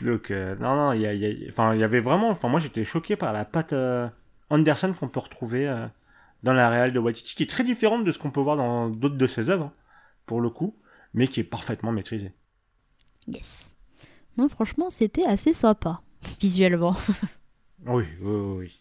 Donc 0.01 0.31
euh, 0.31 0.57
non 0.57 0.77
non, 0.77 0.93
il 0.95 1.03
y 1.03 1.07
a, 1.07 1.13
il 1.13 1.21
y 1.21 1.27
a- 1.47 1.51
enfin 1.51 1.75
il 1.75 1.81
y 1.81 1.85
avait 1.85 2.01
vraiment, 2.01 2.31
enfin 2.31 2.49
moi 2.49 2.59
j'étais 2.59 2.85
choqué 2.85 3.17
par 3.17 3.35
la 3.35 3.45
patte 3.45 3.75
euh, 3.75 4.09
Anderson 4.49 4.95
qu'on 4.99 5.09
peut 5.09 5.21
retrouver 5.21 5.69
euh, 5.69 5.87
dans 6.43 6.53
la 6.53 6.69
réelle 6.69 6.93
de 6.93 6.99
Waititi, 6.99 7.35
qui 7.35 7.43
est 7.43 7.51
très 7.51 7.65
différente 7.65 8.05
de 8.05 8.13
ce 8.13 8.19
qu'on 8.19 8.31
peut 8.31 8.41
voir 8.41 8.57
dans 8.57 8.89
d'autres 8.89 9.17
de 9.17 9.27
ses 9.27 9.51
œuvres, 9.51 9.73
pour 10.27 10.41
le 10.41 10.51
coup, 10.51 10.77
mais 11.15 11.29
qui 11.29 11.41
est 11.41 11.45
parfaitement 11.45 11.93
maîtrisée. 11.93 12.33
Yes. 13.27 13.75
Non, 14.37 14.49
franchement, 14.49 14.91
c'était 14.91 15.25
assez 15.25 15.53
sympa, 15.53 16.03
visuellement. 16.41 16.97
Oui, 17.87 18.05
oui, 18.21 18.57
oui. 18.59 18.81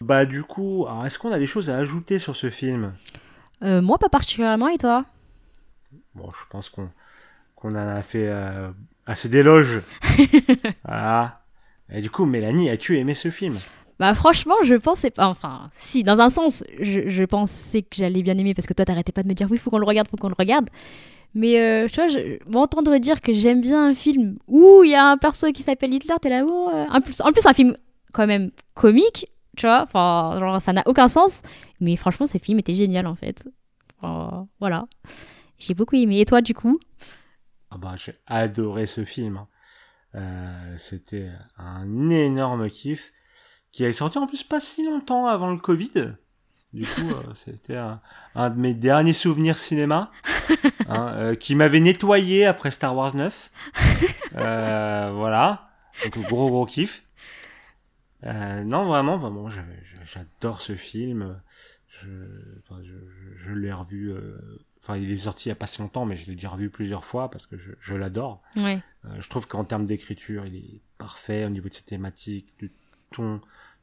Bah 0.00 0.26
du 0.26 0.42
coup, 0.42 0.86
est-ce 1.04 1.18
qu'on 1.18 1.32
a 1.32 1.38
des 1.38 1.46
choses 1.46 1.70
à 1.70 1.76
ajouter 1.78 2.18
sur 2.18 2.36
ce 2.36 2.50
film? 2.50 2.94
Euh, 3.62 3.80
moi, 3.80 3.98
pas 3.98 4.10
particulièrement, 4.10 4.68
et 4.68 4.76
toi? 4.76 5.06
Bon, 6.14 6.30
je 6.32 6.44
pense 6.50 6.68
qu'on 6.68 6.90
qu'on 7.54 7.70
en 7.70 7.88
a 7.88 8.02
fait 8.02 8.28
euh, 8.28 8.70
assez 9.06 9.28
d'éloges. 9.30 9.80
voilà. 10.84 11.42
Et 11.88 12.02
du 12.02 12.10
coup, 12.10 12.26
Mélanie, 12.26 12.68
as-tu 12.68 12.98
aimé 12.98 13.14
ce 13.14 13.30
film? 13.30 13.58
Bah 13.98 14.14
franchement, 14.14 14.56
je 14.62 14.74
pensais 14.74 15.10
pas. 15.10 15.26
Enfin, 15.28 15.70
si, 15.78 16.02
dans 16.02 16.20
un 16.20 16.28
sens, 16.30 16.62
je, 16.80 17.08
je 17.08 17.24
pensais 17.24 17.82
que 17.82 17.96
j'allais 17.96 18.22
bien 18.22 18.36
aimer 18.36 18.52
parce 18.54 18.66
que 18.66 18.74
toi, 18.74 18.84
t'arrêtais 18.84 19.12
pas 19.12 19.22
de 19.22 19.28
me 19.28 19.34
dire 19.34 19.48
oui, 19.50 19.56
faut 19.58 19.70
qu'on 19.70 19.78
le 19.78 19.86
regarde, 19.86 20.08
faut 20.08 20.16
qu'on 20.18 20.28
le 20.28 20.34
regarde. 20.38 20.68
Mais 21.34 21.60
euh, 21.60 21.88
tu 21.88 21.96
vois, 21.96 22.08
je- 22.08 22.38
m'entendre 22.50 22.96
dire 22.98 23.20
que 23.20 23.32
j'aime 23.32 23.60
bien 23.60 23.88
un 23.88 23.94
film 23.94 24.38
où 24.48 24.82
il 24.84 24.90
y 24.90 24.94
a 24.94 25.04
un 25.06 25.18
perso 25.18 25.50
qui 25.52 25.62
s'appelle 25.62 25.94
Hitler, 25.94 26.14
t'es 26.20 26.30
là, 26.30 26.44
oh, 26.46 26.70
euh, 26.74 26.86
en, 26.90 27.00
plus, 27.00 27.20
en 27.22 27.32
plus, 27.32 27.46
un 27.46 27.52
film 27.54 27.76
quand 28.12 28.26
même 28.26 28.50
comique, 28.74 29.28
tu 29.56 29.66
vois, 29.66 29.82
enfin, 29.82 30.36
genre, 30.40 30.60
ça 30.60 30.72
n'a 30.72 30.82
aucun 30.86 31.08
sens. 31.08 31.42
Mais 31.80 31.96
franchement, 31.96 32.26
ce 32.26 32.38
film 32.38 32.58
était 32.58 32.74
génial 32.74 33.06
en 33.06 33.14
fait. 33.14 33.46
Voilà. 34.60 34.86
J'ai 35.58 35.74
beaucoup 35.74 35.96
aimé. 35.96 36.20
Et 36.20 36.24
toi, 36.24 36.40
du 36.42 36.54
coup? 36.54 36.78
Ah 37.70 37.78
bah, 37.78 37.94
j'ai 37.96 38.14
adoré 38.26 38.86
ce 38.86 39.04
film. 39.04 39.38
hein. 39.38 39.48
Euh, 40.14 40.76
C'était 40.78 41.30
un 41.58 42.08
énorme 42.10 42.70
kiff 42.70 43.12
qui 43.76 43.84
est 43.84 43.92
sorti 43.92 44.16
en 44.16 44.26
plus 44.26 44.42
pas 44.42 44.58
si 44.58 44.84
longtemps 44.86 45.26
avant 45.26 45.50
le 45.50 45.58
Covid. 45.58 46.14
Du 46.72 46.86
coup, 46.86 47.10
euh, 47.10 47.22
c'était 47.34 47.76
un, 47.76 48.00
un 48.34 48.48
de 48.48 48.58
mes 48.58 48.72
derniers 48.72 49.12
souvenirs 49.12 49.58
cinéma 49.58 50.10
hein, 50.88 51.12
euh, 51.14 51.34
qui 51.34 51.54
m'avait 51.54 51.80
nettoyé 51.80 52.46
après 52.46 52.70
Star 52.70 52.96
Wars 52.96 53.14
9. 53.14 53.50
Euh, 54.36 55.10
voilà. 55.14 55.68
Donc 56.04 56.18
gros 56.26 56.48
gros 56.48 56.64
kiff. 56.64 57.02
Non 58.22 58.86
vraiment, 58.86 59.18
vraiment, 59.18 59.48
j'adore 60.04 60.60
ce 60.62 60.74
film. 60.74 61.38
Je, 62.02 62.08
enfin, 62.64 62.80
je, 62.82 62.92
je- 62.94 63.44
je 63.44 63.52
l'ai 63.52 63.72
revu. 63.72 64.14
Enfin, 64.82 64.96
il 64.96 65.10
est 65.10 65.16
sorti 65.18 65.48
il 65.48 65.50
y 65.50 65.52
a 65.52 65.56
pas 65.56 65.66
si 65.66 65.80
longtemps, 65.80 66.06
mais 66.06 66.16
je 66.16 66.26
l'ai 66.26 66.34
déjà 66.34 66.48
revu 66.48 66.70
plusieurs 66.70 67.04
fois 67.04 67.30
parce 67.30 67.44
que 67.46 67.56
je, 67.58 67.72
je 67.80 67.94
l'adore. 67.94 68.42
Je 69.18 69.28
trouve 69.28 69.46
qu'en 69.46 69.64
termes 69.64 69.84
d'écriture, 69.86 70.46
il 70.46 70.56
est 70.56 70.80
parfait 70.98 71.44
au 71.44 71.50
niveau 71.50 71.68
de 71.68 71.74
ses 71.74 71.82
thématiques, 71.84 72.54
du 72.58 72.70
ton, 73.12 73.40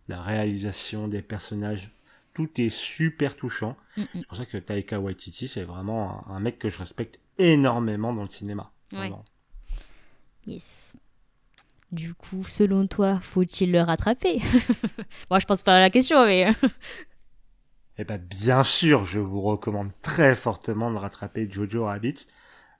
la 0.08 0.22
réalisation 0.22 1.08
des 1.08 1.22
personnages. 1.22 1.92
Tout 2.34 2.50
est 2.60 2.70
super 2.70 3.36
touchant. 3.36 3.78
Mm, 3.96 4.02
mm. 4.02 4.08
C'est 4.16 4.28
pour 4.28 4.38
ça 4.38 4.46
que 4.46 4.58
Taika 4.58 5.00
Waititi, 5.00 5.48
c'est 5.48 5.64
vraiment 5.64 6.28
un, 6.30 6.36
un 6.36 6.40
mec 6.40 6.58
que 6.60 6.70
je 6.70 6.80
respecte 6.80 7.20
énormément 7.38 8.14
dans 8.14 8.24
le 8.24 8.30
cinéma. 8.30 8.72
Ouais. 8.92 9.12
Yes. 10.46 10.94
Du 11.92 12.14
coup, 12.16 12.44
selon 12.44 12.88
toi, 12.88 13.20
faut-il 13.22 13.72
le 13.72 13.82
rattraper? 13.82 14.42
Moi, 15.30 15.40
je 15.40 15.46
pense 15.46 15.62
pas 15.62 15.76
à 15.76 15.80
la 15.80 15.90
question, 15.90 16.26
mais. 16.26 16.52
Eh 18.00 18.06
ben, 18.06 18.18
bien 18.18 18.64
sûr, 18.64 19.06
je 19.06 19.20
vous 19.20 19.42
recommande 19.42 19.92
très 20.02 20.36
fortement 20.36 20.90
de 20.92 20.98
rattraper 20.98 21.48
Jojo 21.48 21.86
Rabbit. 21.86 22.26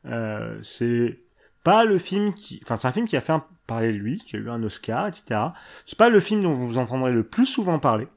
Euh, 0.06 0.60
c'est 0.64 1.20
pas 1.64 1.86
le 1.86 2.00
film 2.00 2.34
qui, 2.34 2.60
enfin, 2.64 2.78
c'est 2.78 2.88
un 2.88 2.92
film 2.92 3.08
qui 3.08 3.16
a 3.16 3.22
fait 3.22 3.34
un- 3.34 3.46
parler 3.68 3.92
de 3.94 3.98
lui, 3.98 4.20
qui 4.20 4.36
a 4.36 4.40
eu 4.40 4.50
un 4.50 4.62
Oscar, 4.64 5.08
etc. 5.08 5.40
C'est 5.86 5.98
pas 5.98 6.10
le 6.10 6.20
film 6.20 6.44
dont 6.44 6.54
vous 6.54 6.78
entendrez 6.78 7.12
le 7.12 7.24
plus 7.24 7.46
souvent 7.46 7.80
parler, 7.80 8.08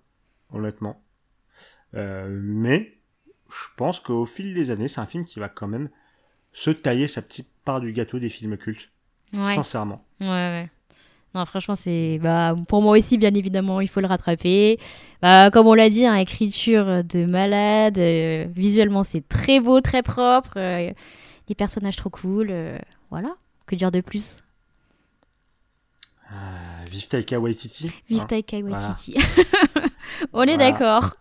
honnêtement. 0.52 1.00
Euh, 1.94 2.28
mais 2.42 2.98
je 3.48 3.64
pense 3.76 4.00
qu'au 4.00 4.26
fil 4.26 4.54
des 4.54 4.70
années, 4.70 4.88
c'est 4.88 5.00
un 5.00 5.06
film 5.06 5.24
qui 5.24 5.38
va 5.38 5.48
quand 5.48 5.68
même 5.68 5.88
se 6.52 6.70
tailler 6.70 7.08
sa 7.08 7.22
petite 7.22 7.48
part 7.64 7.80
du 7.80 7.92
gâteau 7.92 8.18
des 8.18 8.28
films 8.30 8.56
cultes. 8.56 8.90
Ouais. 9.32 9.54
Sincèrement. 9.54 10.04
Ouais, 10.20 10.26
ouais. 10.26 10.70
Non, 11.34 11.44
franchement, 11.44 11.76
c'est. 11.76 12.18
Bah, 12.22 12.54
pour 12.66 12.80
moi 12.80 12.96
aussi, 12.96 13.18
bien 13.18 13.34
évidemment, 13.34 13.80
il 13.82 13.88
faut 13.88 14.00
le 14.00 14.06
rattraper. 14.06 14.78
Bah, 15.20 15.50
comme 15.50 15.66
on 15.66 15.74
l'a 15.74 15.90
dit, 15.90 16.06
hein, 16.06 16.14
écriture 16.14 17.04
de 17.04 17.26
malade. 17.26 17.98
euh, 17.98 18.46
visuellement, 18.54 19.02
c'est 19.04 19.26
très 19.28 19.60
beau, 19.60 19.80
très 19.82 20.02
propre. 20.02 20.54
euh, 20.56 20.90
les 21.48 21.54
personnages 21.54 21.96
trop 21.96 22.08
cool. 22.10 22.48
euh, 22.50 22.78
voilà. 23.10 23.36
Que 23.66 23.76
dire 23.76 23.90
de 23.90 24.00
plus? 24.00 24.42
Euh, 26.32 26.84
vive 26.88 27.08
Taika 27.08 27.38
Waititi. 27.38 27.92
Vive 28.08 28.22
hein. 28.22 28.24
Taika 28.26 28.58
Waititi. 28.58 29.16
on 30.32 30.42
est 30.42 30.56
Voilà. 30.56 30.56
d'accord. 30.56 31.12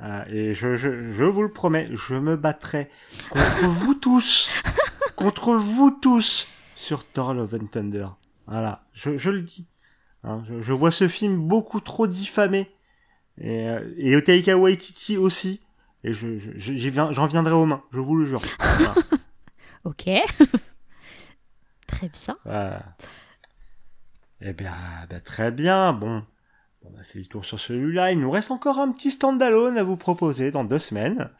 Euh, 0.00 0.24
et 0.28 0.54
je, 0.54 0.76
je, 0.76 1.12
je 1.12 1.24
vous 1.24 1.42
le 1.42 1.52
promets, 1.52 1.88
je 1.92 2.14
me 2.14 2.36
battrai 2.36 2.90
contre 3.30 3.60
vous 3.68 3.94
tous, 3.94 4.50
contre 5.16 5.54
vous 5.54 5.90
tous 5.90 6.48
sur 6.74 7.04
Thor 7.04 7.34
Love 7.34 7.54
and 7.60 7.66
Thunder. 7.66 8.06
Voilà, 8.46 8.84
je, 8.94 9.16
je 9.18 9.30
le 9.30 9.42
dis. 9.42 9.68
Hein, 10.24 10.42
je, 10.60 10.72
vois 10.72 10.90
ce 10.90 11.06
film 11.08 11.36
beaucoup 11.46 11.80
trop 11.80 12.06
diffamé. 12.06 12.70
Et, 13.38 13.68
euh, 13.68 13.94
et 13.96 14.22
Taika 14.22 14.56
Waititi 14.56 15.16
aussi. 15.16 15.60
Et 16.04 16.12
je, 16.12 16.38
j'en 16.56 17.26
viendrai 17.26 17.54
aux 17.54 17.66
mains, 17.66 17.82
je 17.92 18.00
vous 18.00 18.16
le 18.16 18.24
jure. 18.24 18.42
Voilà. 18.58 18.94
Ok. 19.84 20.08
très 21.88 22.08
bien. 22.08 22.36
Eh 24.44 24.52
bien, 24.52 24.72
bah, 25.08 25.20
très 25.20 25.52
bien. 25.52 25.92
Bon, 25.92 26.24
on 26.84 26.98
a 26.98 27.04
fait 27.04 27.20
le 27.20 27.26
tour 27.26 27.44
sur 27.44 27.60
celui-là. 27.60 28.12
Il 28.12 28.20
nous 28.20 28.30
reste 28.30 28.50
encore 28.50 28.78
un 28.78 28.90
petit 28.90 29.12
standalone 29.12 29.78
à 29.78 29.84
vous 29.84 29.96
proposer 29.96 30.50
dans 30.50 30.64
deux 30.64 30.80
semaines. 30.80 31.30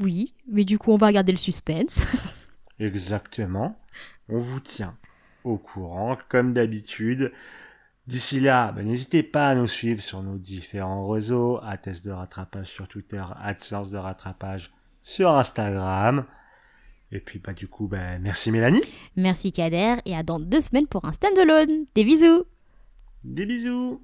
Oui, 0.00 0.34
mais 0.48 0.64
du 0.64 0.78
coup, 0.78 0.92
on 0.92 0.96
va 0.96 1.08
regarder 1.08 1.32
le 1.32 1.38
suspense. 1.38 2.00
Exactement. 2.78 3.76
On 4.28 4.38
vous 4.38 4.60
tient 4.60 4.96
au 5.42 5.58
courant, 5.58 6.16
comme 6.28 6.52
d'habitude. 6.52 7.32
D'ici 8.06 8.38
là, 8.38 8.70
bah, 8.70 8.82
n'hésitez 8.82 9.24
pas 9.24 9.48
à 9.48 9.54
nous 9.56 9.66
suivre 9.66 10.00
sur 10.00 10.22
nos 10.22 10.38
différents 10.38 11.08
réseaux, 11.08 11.58
à 11.64 11.76
Test 11.76 12.04
de 12.04 12.12
rattrapage 12.12 12.66
sur 12.66 12.86
Twitter, 12.86 13.22
à 13.36 13.54
Séance 13.56 13.90
de 13.90 13.98
rattrapage 13.98 14.72
sur 15.02 15.30
Instagram. 15.30 16.24
Et 17.12 17.20
puis, 17.20 17.38
bah, 17.38 17.52
du 17.52 17.68
coup, 17.68 17.88
bah, 17.88 18.18
merci 18.18 18.50
Mélanie. 18.50 18.80
Merci 19.16 19.52
Kader 19.52 19.96
et 20.06 20.16
à 20.16 20.22
dans 20.22 20.40
deux 20.40 20.60
semaines 20.60 20.86
pour 20.86 21.04
un 21.04 21.12
standalone. 21.12 21.84
Des 21.94 22.04
bisous 22.04 22.44
Des 23.22 23.44
bisous. 23.44 24.00